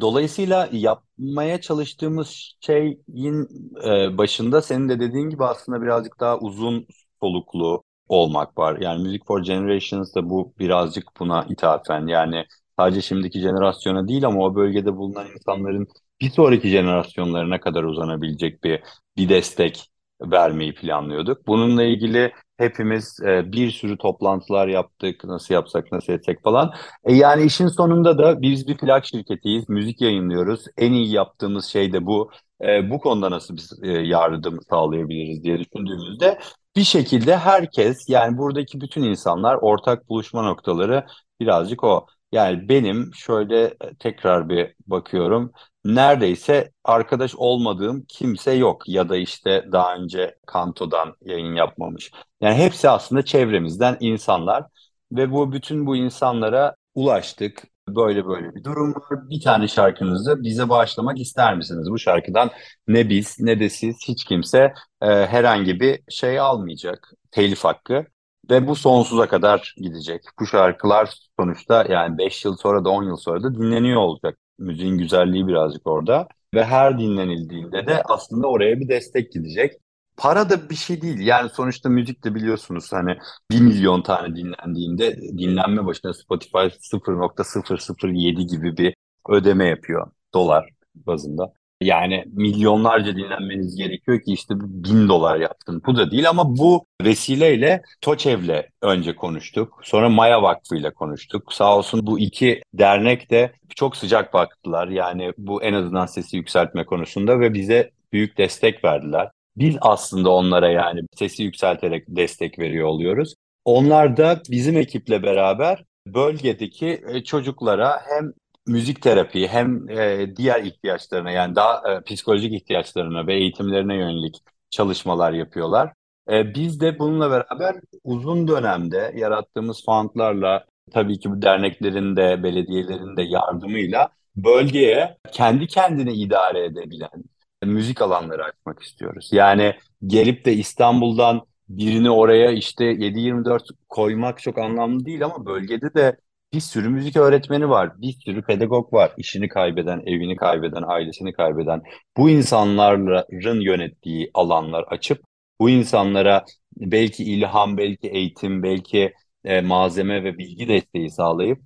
Dolayısıyla 0.00 0.68
yapmaya 0.72 1.60
çalıştığımız 1.60 2.52
şeyin 2.60 3.48
e, 3.84 4.18
başında 4.18 4.62
senin 4.62 4.88
de 4.88 5.00
dediğin 5.00 5.30
gibi 5.30 5.44
aslında 5.44 5.82
birazcık 5.82 6.20
daha 6.20 6.38
uzun 6.38 6.86
soluklu 7.20 7.82
olmak 8.08 8.58
var. 8.58 8.78
Yani 8.80 9.02
Music 9.02 9.24
for 9.26 9.42
Generations 9.42 10.14
da 10.14 10.30
bu 10.30 10.54
birazcık 10.58 11.04
buna 11.20 11.44
ithafen. 11.48 12.06
Yani 12.06 12.44
sadece 12.78 13.02
şimdiki 13.02 13.40
jenerasyona 13.40 14.08
değil 14.08 14.26
ama 14.26 14.44
o 14.44 14.54
bölgede 14.54 14.96
bulunan 14.96 15.26
insanların 15.30 15.86
bir 16.20 16.30
sonraki 16.30 16.68
jenerasyonlarına 16.68 17.60
kadar 17.60 17.84
uzanabilecek 17.84 18.64
bir 18.64 18.82
bir 19.16 19.28
destek 19.28 19.90
vermeyi 20.22 20.74
planlıyorduk. 20.74 21.46
Bununla 21.46 21.82
ilgili 21.84 22.32
hepimiz 22.58 23.20
e, 23.26 23.52
bir 23.52 23.70
sürü 23.70 23.98
toplantılar 23.98 24.68
yaptık. 24.68 25.24
Nasıl 25.24 25.54
yapsak, 25.54 25.92
nasıl 25.92 26.12
etsek 26.12 26.42
falan. 26.42 26.72
E, 27.04 27.14
yani 27.14 27.44
işin 27.44 27.68
sonunda 27.68 28.18
da 28.18 28.42
biz 28.42 28.68
bir 28.68 28.76
plak 28.76 29.06
şirketiyiz. 29.06 29.68
Müzik 29.68 30.00
yayınlıyoruz. 30.00 30.64
En 30.76 30.92
iyi 30.92 31.12
yaptığımız 31.12 31.64
şey 31.66 31.92
de 31.92 32.06
bu. 32.06 32.30
E, 32.62 32.90
bu 32.90 33.00
konuda 33.00 33.30
nasıl 33.30 33.56
biz 33.56 33.72
e, 33.82 33.88
yardım 33.90 34.58
sağlayabiliriz 34.70 35.44
diye 35.44 35.58
düşündüğümüzde 35.58 36.38
bir 36.76 36.84
şekilde 36.84 37.36
herkes 37.36 38.08
yani 38.08 38.38
buradaki 38.38 38.80
bütün 38.80 39.02
insanlar 39.02 39.54
ortak 39.54 40.08
buluşma 40.08 40.42
noktaları 40.42 41.06
birazcık 41.40 41.84
o. 41.84 42.06
Yani 42.32 42.68
benim 42.68 43.10
şöyle 43.14 43.64
e, 43.64 43.74
tekrar 43.98 44.48
bir 44.48 44.74
bakıyorum 44.86 45.52
neredeyse 45.84 46.72
arkadaş 46.84 47.34
olmadığım 47.36 48.04
kimse 48.08 48.52
yok 48.52 48.88
ya 48.88 49.08
da 49.08 49.16
işte 49.16 49.64
daha 49.72 49.96
önce 49.96 50.34
Kanto'dan 50.46 51.14
yayın 51.22 51.54
yapmamış. 51.54 52.10
Yani 52.40 52.54
hepsi 52.54 52.88
aslında 52.90 53.24
çevremizden 53.24 53.96
insanlar 54.00 54.64
ve 55.12 55.32
bu 55.32 55.52
bütün 55.52 55.86
bu 55.86 55.96
insanlara 55.96 56.74
ulaştık. 56.94 57.62
Böyle 57.88 58.26
böyle 58.26 58.54
bir 58.54 58.64
durum 58.64 58.94
var. 58.94 59.30
Bir 59.30 59.40
tane 59.40 59.68
şarkınızı 59.68 60.42
bize 60.42 60.68
bağışlamak 60.68 61.18
ister 61.20 61.56
misiniz? 61.56 61.90
Bu 61.90 61.98
şarkıdan 61.98 62.50
ne 62.88 63.08
biz 63.10 63.36
ne 63.40 63.60
de 63.60 63.68
siz 63.70 63.96
hiç 64.08 64.24
kimse 64.24 64.58
e, 65.02 65.06
herhangi 65.06 65.80
bir 65.80 66.00
şey 66.08 66.40
almayacak. 66.40 67.12
Telif 67.30 67.64
hakkı. 67.64 68.06
Ve 68.50 68.66
bu 68.66 68.76
sonsuza 68.76 69.28
kadar 69.28 69.74
gidecek. 69.76 70.22
Bu 70.40 70.46
şarkılar 70.46 71.14
sonuçta 71.40 71.86
yani 71.88 72.18
5 72.18 72.44
yıl 72.44 72.56
sonra 72.56 72.84
da 72.84 72.90
10 72.90 73.02
yıl 73.04 73.16
sonra 73.16 73.42
da 73.42 73.54
dinleniyor 73.54 74.00
olacak. 74.00 74.38
Müziğin 74.58 74.98
güzelliği 74.98 75.46
birazcık 75.46 75.86
orada. 75.86 76.28
Ve 76.54 76.64
her 76.64 76.98
dinlenildiğinde 76.98 77.86
de 77.86 78.02
aslında 78.02 78.46
oraya 78.46 78.80
bir 78.80 78.88
destek 78.88 79.32
gidecek. 79.32 79.72
Para 80.16 80.50
da 80.50 80.70
bir 80.70 80.74
şey 80.74 81.02
değil. 81.02 81.18
Yani 81.20 81.50
sonuçta 81.50 81.88
müzik 81.88 82.24
de 82.24 82.34
biliyorsunuz 82.34 82.92
hani 82.92 83.16
1 83.50 83.60
milyon 83.60 84.02
tane 84.02 84.36
dinlendiğinde 84.36 85.16
dinlenme 85.16 85.86
başına 85.86 86.14
Spotify 86.14 86.68
0.007 86.80 88.46
gibi 88.46 88.76
bir 88.76 88.94
ödeme 89.28 89.68
yapıyor 89.68 90.10
dolar 90.34 90.68
bazında. 90.94 91.52
Yani 91.82 92.24
milyonlarca 92.32 93.16
dinlenmeniz 93.16 93.76
gerekiyor 93.76 94.20
ki 94.20 94.32
işte 94.32 94.54
bin 94.60 95.08
dolar 95.08 95.36
yaptın. 95.36 95.82
Bu 95.86 95.96
da 95.96 96.10
değil 96.10 96.28
ama 96.28 96.56
bu 96.56 96.86
vesileyle 97.02 97.82
Toçev'le 98.00 98.62
önce 98.82 99.16
konuştuk. 99.16 99.80
Sonra 99.82 100.08
Maya 100.08 100.42
Vakfı 100.42 100.76
ile 100.76 100.90
konuştuk. 100.90 101.52
Sağ 101.52 101.76
olsun 101.78 102.06
bu 102.06 102.18
iki 102.18 102.62
dernek 102.74 103.30
de 103.30 103.52
çok 103.76 103.96
sıcak 103.96 104.34
baktılar. 104.34 104.88
Yani 104.88 105.32
bu 105.38 105.62
en 105.62 105.72
azından 105.72 106.06
sesi 106.06 106.36
yükseltme 106.36 106.86
konusunda 106.86 107.40
ve 107.40 107.54
bize 107.54 107.90
büyük 108.12 108.38
destek 108.38 108.84
verdiler. 108.84 109.30
Biz 109.56 109.76
aslında 109.80 110.30
onlara 110.30 110.68
yani 110.68 111.00
sesi 111.14 111.42
yükselterek 111.42 112.04
destek 112.08 112.58
veriyor 112.58 112.88
oluyoruz. 112.88 113.34
Onlar 113.64 114.16
da 114.16 114.42
bizim 114.50 114.76
ekiple 114.76 115.22
beraber 115.22 115.84
bölgedeki 116.06 117.02
e, 117.08 117.24
çocuklara 117.24 118.00
hem 118.08 118.32
müzik 118.66 119.02
terapi 119.02 119.48
hem 119.48 119.88
e, 119.90 120.36
diğer 120.36 120.62
ihtiyaçlarına 120.62 121.30
yani 121.30 121.56
daha 121.56 121.92
e, 121.92 122.00
psikolojik 122.02 122.52
ihtiyaçlarına 122.52 123.26
ve 123.26 123.34
eğitimlerine 123.34 123.94
yönelik 123.94 124.36
çalışmalar 124.70 125.32
yapıyorlar. 125.32 125.92
E, 126.30 126.54
biz 126.54 126.80
de 126.80 126.98
bununla 126.98 127.30
beraber 127.30 127.76
uzun 128.04 128.48
dönemde 128.48 129.12
yarattığımız 129.16 129.84
fondlarla 129.84 130.64
tabii 130.92 131.18
ki 131.18 131.30
bu 131.30 131.42
derneklerin 131.42 132.16
de 132.16 132.42
belediyelerin 132.42 133.16
de 133.16 133.22
yardımıyla 133.22 134.08
bölgeye 134.36 135.16
kendi 135.32 135.66
kendine 135.66 136.14
idare 136.14 136.64
edebilen 136.64 137.24
müzik 137.64 138.02
alanları 138.02 138.44
açmak 138.44 138.82
istiyoruz. 138.82 139.28
Yani 139.32 139.74
gelip 140.06 140.44
de 140.44 140.52
İstanbul'dan 140.52 141.46
birini 141.68 142.10
oraya 142.10 142.50
işte 142.52 142.84
7-24 142.84 143.70
koymak 143.88 144.42
çok 144.42 144.58
anlamlı 144.58 145.04
değil 145.06 145.24
ama 145.24 145.46
bölgede 145.46 145.94
de 145.94 146.16
Bir 146.56 146.60
sürü 146.60 146.88
müzik 146.88 147.16
öğretmeni 147.16 147.68
var, 147.68 148.00
bir 148.00 148.12
sürü 148.12 148.42
pedagog 148.42 148.92
var. 148.92 149.12
İşini 149.16 149.48
kaybeden, 149.48 150.02
evini 150.06 150.36
kaybeden, 150.36 150.82
ailesini 150.86 151.32
kaybeden. 151.32 151.82
Bu 152.16 152.30
insanların 152.30 153.60
yönettiği 153.60 154.30
alanlar 154.34 154.84
açıp 154.88 155.20
bu 155.60 155.70
insanlara 155.70 156.44
belki 156.76 157.24
ilham, 157.24 157.76
belki 157.76 158.08
eğitim, 158.08 158.62
belki 158.62 159.12
e, 159.44 159.60
malzeme 159.60 160.24
ve 160.24 160.38
bilgi 160.38 160.68
desteği 160.68 161.10
sağlayıp 161.10 161.58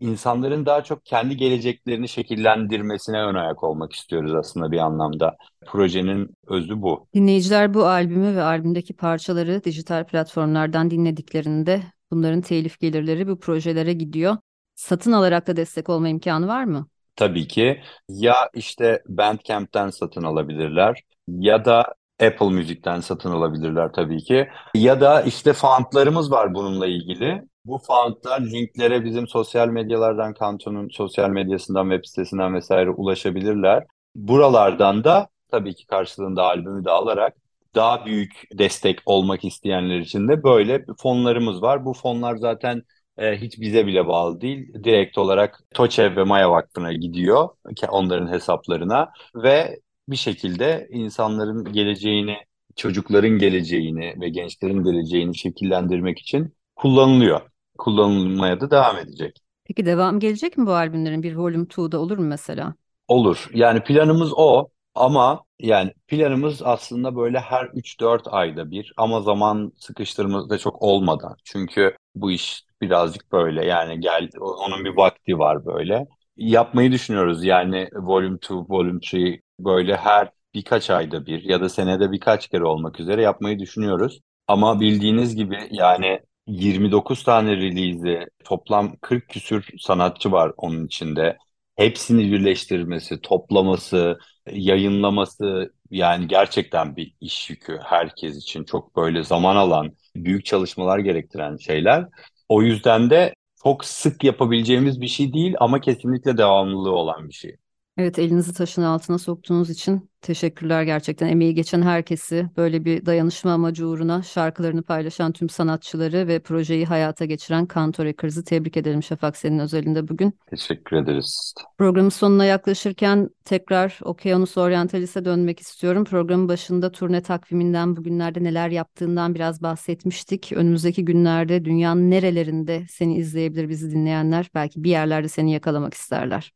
insanların 0.00 0.66
daha 0.66 0.84
çok 0.84 1.04
kendi 1.04 1.36
geleceklerini 1.36 2.08
şekillendirmesine 2.08 3.22
ön 3.22 3.34
ayak 3.34 3.64
olmak 3.64 3.92
istiyoruz 3.92 4.34
aslında 4.34 4.72
bir 4.72 4.78
anlamda. 4.78 5.36
Projenin 5.66 6.36
özü 6.46 6.82
bu. 6.82 7.06
Dinleyiciler 7.14 7.74
bu 7.74 7.86
albümü 7.86 8.36
ve 8.36 8.42
albümdeki 8.42 8.96
parçaları 8.96 9.64
dijital 9.64 10.04
platformlardan 10.04 10.90
dinlediklerinde 10.90 11.82
bunların 12.10 12.40
telif 12.40 12.80
gelirleri 12.80 13.28
bu 13.28 13.38
projelere 13.40 13.92
gidiyor. 13.92 14.36
Satın 14.74 15.12
alarak 15.12 15.46
da 15.46 15.56
destek 15.56 15.88
olma 15.88 16.08
imkanı 16.08 16.48
var 16.48 16.64
mı? 16.64 16.88
Tabii 17.16 17.48
ki. 17.48 17.80
Ya 18.08 18.34
işte 18.54 19.02
Bandcamp'ten 19.08 19.90
satın 19.90 20.22
alabilirler 20.22 21.00
ya 21.28 21.64
da 21.64 21.94
Apple 22.22 22.50
Müzik'ten 22.50 23.00
satın 23.00 23.30
alabilirler 23.30 23.92
tabii 23.92 24.22
ki. 24.22 24.48
Ya 24.74 25.00
da 25.00 25.22
işte 25.22 25.52
fantlarımız 25.52 26.30
var 26.30 26.54
bununla 26.54 26.86
ilgili. 26.86 27.42
Bu 27.64 27.78
fantlar 27.78 28.40
linklere 28.40 29.04
bizim 29.04 29.28
sosyal 29.28 29.68
medyalardan, 29.68 30.34
Kanton'un 30.34 30.88
sosyal 30.88 31.30
medyasından, 31.30 31.90
web 31.90 32.04
sitesinden 32.04 32.54
vesaire 32.54 32.90
ulaşabilirler. 32.90 33.86
Buralardan 34.14 35.04
da 35.04 35.28
tabii 35.50 35.74
ki 35.74 35.86
karşılığında 35.86 36.42
albümü 36.42 36.84
de 36.84 36.90
alarak 36.90 37.34
daha 37.74 38.06
büyük 38.06 38.32
destek 38.58 38.98
olmak 39.06 39.44
isteyenler 39.44 39.98
için 39.98 40.28
de 40.28 40.42
böyle 40.42 40.84
fonlarımız 41.02 41.62
var. 41.62 41.84
Bu 41.84 41.92
fonlar 41.94 42.36
zaten 42.36 42.82
e, 43.18 43.36
hiç 43.36 43.60
bize 43.60 43.86
bile 43.86 44.06
bağlı 44.06 44.40
değil. 44.40 44.74
Direkt 44.84 45.18
olarak 45.18 45.60
TOÇEV 45.74 46.16
ve 46.16 46.24
Maya 46.24 46.50
Vakfı'na 46.50 46.92
gidiyor 46.92 47.48
onların 47.90 48.32
hesaplarına 48.32 49.08
ve 49.34 49.78
bir 50.08 50.16
şekilde 50.16 50.88
insanların 50.90 51.72
geleceğini, 51.72 52.36
çocukların 52.76 53.30
geleceğini 53.38 54.20
ve 54.20 54.28
gençlerin 54.28 54.84
geleceğini 54.84 55.36
şekillendirmek 55.36 56.18
için 56.18 56.54
kullanılıyor. 56.76 57.40
Kullanılmaya 57.78 58.60
da 58.60 58.70
devam 58.70 58.96
edecek. 58.96 59.38
Peki 59.64 59.86
devam 59.86 60.20
gelecek 60.20 60.58
mi 60.58 60.66
bu 60.66 60.72
albümlerin 60.72 61.22
bir 61.22 61.34
Volume 61.36 61.64
2'da 61.64 61.98
olur 61.98 62.18
mu 62.18 62.24
mesela? 62.24 62.74
Olur. 63.08 63.48
Yani 63.54 63.84
planımız 63.84 64.32
o 64.36 64.68
ama 64.94 65.44
yani 65.62 65.92
planımız 66.08 66.62
aslında 66.62 67.16
böyle 67.16 67.40
her 67.40 67.64
3-4 67.64 68.22
ayda 68.28 68.70
bir 68.70 68.92
ama 68.96 69.20
zaman 69.20 69.72
sıkıştırması 69.76 70.50
da 70.50 70.58
çok 70.58 70.82
olmadan. 70.82 71.36
Çünkü 71.44 71.96
bu 72.14 72.30
iş 72.30 72.64
birazcık 72.80 73.32
böyle 73.32 73.64
yani 73.66 74.00
gel 74.00 74.28
onun 74.40 74.84
bir 74.84 74.96
vakti 74.96 75.38
var 75.38 75.66
böyle. 75.66 76.06
Yapmayı 76.36 76.92
düşünüyoruz 76.92 77.44
yani 77.44 77.88
Volume 77.94 78.36
2, 78.36 78.54
Volume 78.54 78.98
3 78.98 79.14
böyle 79.60 79.96
her 79.96 80.30
birkaç 80.54 80.90
ayda 80.90 81.26
bir 81.26 81.42
ya 81.44 81.60
da 81.60 81.68
senede 81.68 82.12
birkaç 82.12 82.48
kere 82.48 82.64
olmak 82.64 83.00
üzere 83.00 83.22
yapmayı 83.22 83.58
düşünüyoruz. 83.58 84.20
Ama 84.48 84.80
bildiğiniz 84.80 85.36
gibi 85.36 85.68
yani 85.70 86.20
29 86.46 87.24
tane 87.24 87.56
release'i 87.56 88.26
toplam 88.44 88.96
40 89.00 89.28
küsür 89.28 89.68
sanatçı 89.78 90.32
var 90.32 90.52
onun 90.56 90.86
içinde. 90.86 91.38
Hepsini 91.76 92.32
birleştirmesi, 92.32 93.20
toplaması, 93.20 94.18
yayınlaması 94.52 95.72
yani 95.90 96.28
gerçekten 96.28 96.96
bir 96.96 97.14
iş 97.20 97.50
yükü 97.50 97.78
herkes 97.84 98.36
için 98.36 98.64
çok 98.64 98.96
böyle 98.96 99.22
zaman 99.24 99.56
alan, 99.56 99.92
büyük 100.16 100.44
çalışmalar 100.44 100.98
gerektiren 100.98 101.56
şeyler. 101.56 102.06
O 102.48 102.62
yüzden 102.62 103.10
de 103.10 103.34
çok 103.62 103.84
sık 103.84 104.24
yapabileceğimiz 104.24 105.00
bir 105.00 105.06
şey 105.08 105.32
değil 105.32 105.54
ama 105.60 105.80
kesinlikle 105.80 106.38
devamlılığı 106.38 106.90
olan 106.92 107.28
bir 107.28 107.34
şey. 107.34 107.56
Evet 107.96 108.18
elinizi 108.18 108.54
taşın 108.54 108.82
altına 108.82 109.18
soktuğunuz 109.18 109.70
için 109.70 110.10
teşekkürler 110.20 110.82
gerçekten. 110.82 111.28
Emeği 111.28 111.54
geçen 111.54 111.82
herkesi 111.82 112.50
böyle 112.56 112.84
bir 112.84 113.06
dayanışma 113.06 113.52
amacı 113.52 113.86
uğruna 113.86 114.22
şarkılarını 114.22 114.82
paylaşan 114.82 115.32
tüm 115.32 115.48
sanatçıları 115.48 116.28
ve 116.28 116.38
projeyi 116.38 116.86
hayata 116.86 117.24
geçiren 117.24 117.66
Kantor 117.66 118.04
Records'ı 118.04 118.44
tebrik 118.44 118.76
ederim 118.76 119.02
Şafak 119.02 119.36
senin 119.36 119.58
özelinde 119.58 120.08
bugün. 120.08 120.38
Teşekkür 120.50 120.96
ederiz. 120.96 121.54
Programın 121.78 122.08
sonuna 122.08 122.44
yaklaşırken 122.44 123.28
tekrar 123.44 123.98
Okyanus 124.02 124.58
Orientalis'e 124.58 125.24
dönmek 125.24 125.60
istiyorum. 125.60 126.04
Programın 126.04 126.48
başında 126.48 126.92
turne 126.92 127.22
takviminden 127.22 127.96
bugünlerde 127.96 128.44
neler 128.44 128.68
yaptığından 128.68 129.34
biraz 129.34 129.62
bahsetmiştik. 129.62 130.52
Önümüzdeki 130.52 131.04
günlerde 131.04 131.64
dünyanın 131.64 132.10
nerelerinde 132.10 132.86
seni 132.90 133.16
izleyebilir 133.16 133.68
bizi 133.68 133.90
dinleyenler 133.90 134.50
belki 134.54 134.84
bir 134.84 134.90
yerlerde 134.90 135.28
seni 135.28 135.52
yakalamak 135.52 135.94
isterler. 135.94 136.52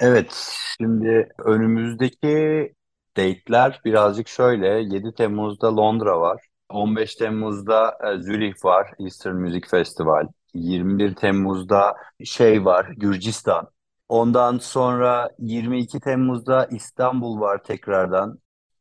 Evet, 0.00 0.56
şimdi 0.78 1.28
önümüzdeki 1.44 2.72
date'ler 3.16 3.80
birazcık 3.84 4.28
şöyle. 4.28 4.66
7 4.68 5.14
Temmuz'da 5.14 5.76
Londra 5.76 6.20
var. 6.20 6.46
15 6.68 7.14
Temmuz'da 7.14 7.98
e, 8.04 8.52
var, 8.64 8.90
Eastern 9.00 9.34
Music 9.36 9.68
Festival. 9.70 10.28
21 10.54 11.14
Temmuz'da 11.14 11.96
şey 12.24 12.64
var, 12.64 12.86
Gürcistan. 12.96 13.68
Ondan 14.08 14.58
sonra 14.58 15.30
22 15.38 16.00
Temmuz'da 16.00 16.66
İstanbul 16.66 17.40
var 17.40 17.62
tekrardan. 17.64 18.38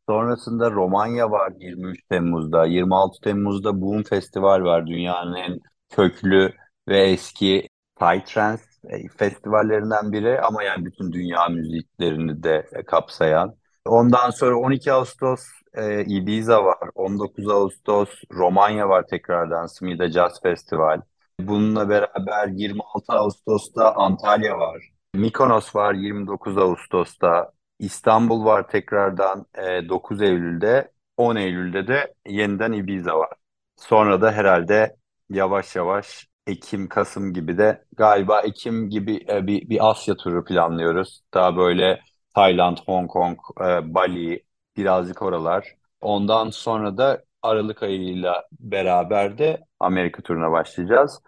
Sonrasında 0.09 0.71
Romanya 0.71 1.31
var 1.31 1.53
23 1.59 2.03
Temmuz'da. 2.09 2.65
26 2.65 3.21
Temmuz'da 3.21 3.81
Boom 3.81 4.03
Festival 4.03 4.63
var. 4.63 4.87
Dünyanın 4.87 5.35
en 5.35 5.59
köklü 5.89 6.53
ve 6.87 7.03
eski 7.03 7.69
Psytrance 7.95 8.63
e, 8.63 8.74
festivallerinden 9.17 10.11
biri 10.11 10.41
ama 10.41 10.63
yani 10.63 10.85
bütün 10.85 11.11
dünya 11.11 11.47
müziklerini 11.49 12.43
de 12.43 12.65
e, 12.73 12.83
kapsayan. 12.83 13.55
Ondan 13.85 14.29
sonra 14.29 14.55
12 14.55 14.93
Ağustos 14.93 15.41
e, 15.73 16.05
Ibiza 16.05 16.65
var, 16.65 16.89
19 16.95 17.47
Ağustos 17.49 18.09
Romanya 18.33 18.89
var 18.89 19.07
tekrardan 19.07 19.65
Smida 19.65 20.07
Jazz 20.09 20.41
Festival. 20.43 21.01
Bununla 21.39 21.89
beraber 21.89 22.47
26 22.47 23.13
Ağustos'ta 23.13 23.95
Antalya 23.95 24.59
var. 24.59 24.89
Mikonos 25.13 25.75
var 25.75 25.93
29 25.93 26.57
Ağustos'ta. 26.57 27.51
İstanbul 27.79 28.45
var 28.45 28.67
tekrardan 28.67 29.45
e, 29.55 29.89
9 29.89 30.21
Eylül'de. 30.21 30.91
10 31.17 31.35
Eylül'de 31.35 31.87
de 31.87 32.13
yeniden 32.27 32.71
Ibiza 32.71 33.19
var. 33.19 33.33
Sonra 33.77 34.21
da 34.21 34.31
herhalde 34.31 34.95
yavaş 35.29 35.75
yavaş 35.75 36.27
Ekim, 36.47 36.89
Kasım 36.89 37.33
gibi 37.33 37.57
de 37.57 37.85
galiba 37.97 38.41
Ekim 38.41 38.89
gibi 38.89 39.25
e, 39.29 39.47
bir, 39.47 39.69
bir 39.69 39.89
Asya 39.89 40.15
turu 40.15 40.45
planlıyoruz. 40.45 41.21
Daha 41.33 41.57
böyle 41.57 42.01
Tayland, 42.35 42.77
Hong 42.85 43.09
Kong, 43.09 43.39
e, 43.61 43.93
Bali 43.93 44.43
birazcık 44.77 45.21
oralar. 45.21 45.75
Ondan 46.01 46.49
sonra 46.49 46.97
da 46.97 47.23
Aralık 47.41 47.83
ayıyla 47.83 48.43
beraber 48.59 49.37
de 49.37 49.59
Amerika 49.79 50.21
turuna 50.23 50.51
başlayacağız. 50.51 51.21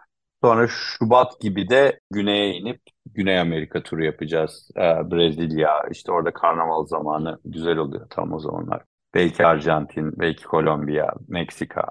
Sonra 0.44 0.68
Şubat 0.68 1.42
gibi 1.42 1.70
de 1.70 2.00
güneye 2.12 2.54
inip 2.54 2.82
Güney 3.14 3.40
Amerika 3.40 3.84
turu 3.84 4.06
yapacağız. 4.06 4.70
E, 4.78 4.82
Brezilya, 5.12 5.84
işte 5.92 6.12
orada 6.12 6.34
karnaval 6.34 6.86
zamanı 6.86 7.40
güzel 7.46 7.78
oluyor 7.78 8.08
tam 8.10 8.34
o 8.34 8.40
zamanlar. 8.40 8.84
Belki 9.14 9.46
Arjantin, 9.46 10.20
belki 10.20 10.44
Kolombiya, 10.44 11.14
Meksika 11.28 11.84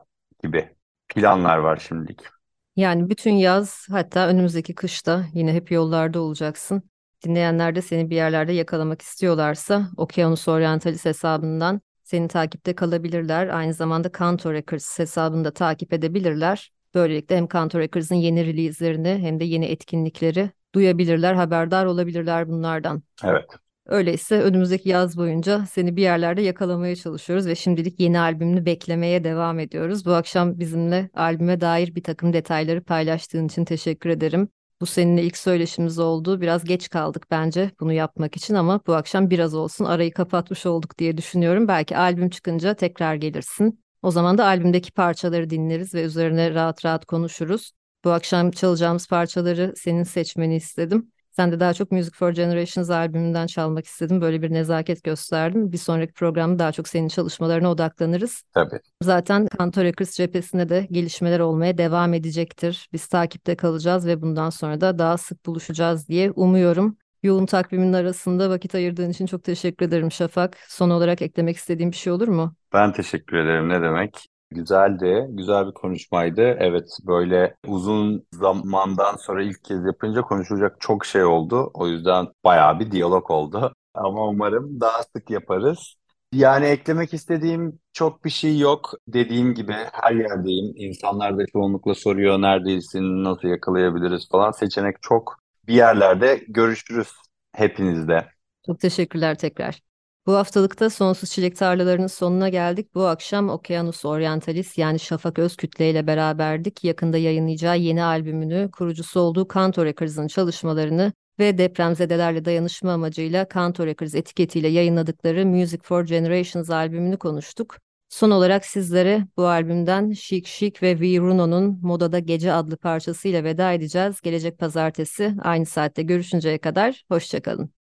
gibi 0.43 0.69
planlar 1.09 1.59
var 1.59 1.77
şimdilik. 1.77 2.36
Yani 2.77 3.11
bütün 3.11 3.33
yaz 3.33 3.87
hatta 3.91 4.29
önümüzdeki 4.29 4.75
kışta 4.75 5.27
yine 5.35 5.53
hep 5.53 5.71
yollarda 5.71 6.21
olacaksın. 6.21 6.83
Dinleyenler 7.25 7.75
de 7.75 7.83
seni 7.83 8.11
bir 8.11 8.17
yerlerde 8.17 8.53
yakalamak 8.53 9.03
istiyorlarsa 9.03 9.89
Okyanus 9.97 10.49
Orientalis 10.49 11.05
hesabından 11.05 11.81
seni 12.05 12.29
takipte 12.29 12.75
kalabilirler. 12.75 13.49
Aynı 13.49 13.75
zamanda 13.75 14.13
Kanto 14.13 14.53
Records 14.53 14.99
hesabında 14.99 15.51
takip 15.51 15.93
edebilirler. 15.93 16.73
Böylelikle 16.95 17.37
hem 17.37 17.47
Kanto 17.47 17.79
Records'ın 17.79 18.15
yeni 18.15 18.47
release'lerini 18.47 19.09
hem 19.09 19.41
de 19.41 19.45
yeni 19.45 19.65
etkinlikleri 19.65 20.51
duyabilirler, 20.75 21.35
haberdar 21.35 21.87
olabilirler 21.87 22.49
bunlardan. 22.49 23.03
Evet. 23.25 23.45
Öyleyse 23.87 24.43
önümüzdeki 24.43 24.89
yaz 24.89 25.17
boyunca 25.17 25.67
seni 25.67 25.97
bir 25.97 26.03
yerlerde 26.03 26.43
yakalamaya 26.43 26.97
çalışıyoruz 26.97 27.47
ve 27.47 27.55
şimdilik 27.55 28.01
yeni 28.01 28.19
albümünü 28.19 28.67
beklemeye 28.67 29.25
devam 29.25 29.59
ediyoruz. 29.59 30.07
Bu 30.07 30.13
akşam 30.13 30.59
bizimle 30.59 31.11
albüme 31.15 31.61
dair 31.61 31.95
bir 31.95 32.03
takım 32.03 32.33
detayları 32.33 32.85
paylaştığın 32.85 33.47
için 33.47 33.65
teşekkür 33.65 34.11
ederim. 34.11 34.49
Bu 34.81 34.87
seninle 34.87 35.23
ilk 35.23 35.37
söyleşimiz 35.37 35.99
oldu. 35.99 36.41
Biraz 36.41 36.65
geç 36.65 36.89
kaldık 36.89 37.27
bence 37.31 37.71
bunu 37.81 37.93
yapmak 37.93 38.37
için 38.37 38.55
ama 38.55 38.81
bu 38.87 38.95
akşam 38.95 39.31
biraz 39.31 39.55
olsun 39.55 39.85
arayı 39.85 40.13
kapatmış 40.13 40.67
olduk 40.67 40.99
diye 40.99 41.17
düşünüyorum. 41.17 41.69
Belki 41.69 41.97
albüm 41.97 42.31
çıkınca 42.31 42.75
tekrar 42.75 43.15
gelirsin. 43.15 43.81
O 44.03 44.11
zaman 44.11 44.39
da 44.39 44.45
albümdeki 44.45 44.93
parçaları 44.93 45.51
dinleriz 45.51 45.95
ve 45.95 46.03
üzerine 46.03 46.55
rahat 46.55 46.85
rahat 46.85 47.07
konuşuruz. 47.07 47.73
Bu 48.05 48.11
akşam 48.11 48.51
çalacağımız 48.51 49.09
parçaları 49.09 49.73
senin 49.77 50.03
seçmeni 50.03 50.57
istedim. 50.57 51.13
Sen 51.37 51.53
de 51.53 51.61
daha 51.61 51.75
çok 51.75 51.93
Music 51.93 52.17
for 52.17 52.31
Generations 52.33 52.91
albümünden 52.91 53.47
çalmak 53.47 53.87
istedim. 53.87 54.21
Böyle 54.21 54.43
bir 54.43 54.53
nezaket 54.53 55.05
gösterdin. 55.05 55.73
Bir 55.73 55.79
sonraki 55.79 56.13
programda 56.13 56.59
daha 56.59 56.73
çok 56.73 56.89
senin 56.89 57.09
çalışmalarına 57.09 57.71
odaklanırız. 57.71 58.43
Tabii. 58.55 58.81
Zaten 59.03 59.47
Kanto 59.47 59.83
Records 59.85 60.17
cephesinde 60.17 60.69
de 60.69 60.87
gelişmeler 60.91 61.41
olmaya 61.41 61.79
devam 61.79 62.15
edecektir. 62.15 62.89
Biz 62.93 63.07
takipte 63.07 63.57
kalacağız 63.57 64.07
ve 64.07 64.23
bundan 64.23 64.51
sonra 64.51 64.81
da 64.81 64.99
daha 64.99 65.19
sık 65.19 65.47
buluşacağız 65.47 66.09
diye 66.09 66.31
umuyorum. 66.31 66.97
Yoğun 67.23 67.47
takvimin 67.47 67.93
arasında 67.93 68.51
vakit 68.51 68.75
ayırdığın 68.75 69.11
için 69.11 69.27
çok 69.27 69.45
teşekkür 69.45 69.87
ederim 69.87 70.13
Şafak. 70.13 70.57
Son 70.69 70.91
olarak 70.91 71.23
eklemek 71.23 71.57
istediğim 71.57 71.91
bir 71.91 71.97
şey 71.97 72.13
olur 72.13 72.29
mu? 72.29 72.55
Ben 72.73 72.93
teşekkür 72.93 73.37
ederim. 73.37 73.69
Ne 73.69 73.83
demek? 73.83 74.27
Güzeldi, 74.51 75.27
güzel 75.31 75.67
bir 75.67 75.73
konuşmaydı. 75.73 76.41
Evet, 76.43 76.89
böyle 77.07 77.57
uzun 77.67 78.27
zamandan 78.33 79.17
sonra 79.17 79.43
ilk 79.43 79.65
kez 79.65 79.85
yapınca 79.85 80.23
konuşulacak 80.23 80.77
çok 80.81 81.07
şey 81.07 81.25
oldu. 81.25 81.71
O 81.75 81.89
yüzden 81.89 82.27
bayağı 82.45 82.81
bir 82.81 82.91
diyalog 82.91 83.31
oldu. 83.31 83.73
Ama 83.95 84.29
umarım 84.29 84.81
daha 84.81 85.03
sık 85.03 85.31
yaparız. 85.31 85.95
Yani 86.33 86.67
eklemek 86.67 87.15
istediğim 87.15 87.79
çok 87.93 88.25
bir 88.25 88.31
şey 88.31 88.59
yok. 88.59 88.93
Dediğim 89.09 89.55
gibi 89.55 89.73
her 89.93 90.13
yerdeyim. 90.15 90.73
İnsanlar 90.77 91.39
da 91.39 91.47
çoğunlukla 91.47 91.95
soruyor 91.95 92.43
neredesin, 92.43 93.25
nasıl 93.25 93.49
yakalayabiliriz 93.49 94.29
falan. 94.31 94.51
Seçenek 94.51 94.97
çok. 95.03 95.39
Bir 95.69 95.75
yerlerde 95.75 96.45
görüşürüz 96.49 97.09
hepinizde. 97.53 98.29
Çok 98.67 98.81
teşekkürler 98.81 99.39
tekrar. 99.39 99.83
Bu 100.27 100.35
haftalıkta 100.35 100.91
Sonsuz 100.91 101.31
Çilek 101.31 101.57
Tarlalarının 101.57 102.07
sonuna 102.07 102.49
geldik. 102.49 102.95
Bu 102.95 103.07
akşam 103.07 103.49
Okyanus 103.49 104.05
Orientalis 104.05 104.79
yani 104.79 105.01
Şafak 105.01 105.39
Özkütle 105.39 105.91
ile 105.91 106.07
beraberdik. 106.07 106.85
Yakında 106.85 107.19
yayınlayacağı 107.19 107.79
yeni 107.79 108.05
albümünü, 108.05 108.71
kurucusu 108.71 109.21
olduğu 109.21 109.49
Kanto 109.49 109.85
Records'ın 109.85 110.27
çalışmalarını 110.27 111.13
ve 111.39 111.59
depremzedelerle 111.59 112.45
dayanışma 112.45 112.93
amacıyla 112.93 113.49
Kanto 113.49 113.87
Records 113.87 114.15
etiketiyle 114.15 114.69
yayınladıkları 114.69 115.47
Music 115.47 115.83
for 115.83 116.05
Generations 116.07 116.71
albümünü 116.71 117.17
konuştuk. 117.17 117.77
Son 118.09 118.31
olarak 118.31 118.65
sizlere 118.65 119.27
bu 119.37 119.47
albümden 119.47 120.13
Chic 120.13 120.51
Chic 120.51 120.87
ve 120.87 121.01
V 121.01 121.19
Runo'nun 121.19 121.79
Modada 121.83 122.19
Gece 122.19 122.53
adlı 122.53 122.77
parçasıyla 122.77 123.45
veda 123.45 123.73
edeceğiz. 123.73 124.21
Gelecek 124.21 124.59
pazartesi 124.59 125.35
aynı 125.43 125.67
saatte 125.67 126.03
görüşünceye 126.03 126.59
kadar 126.59 127.05
hoşçakalın. 127.09 127.76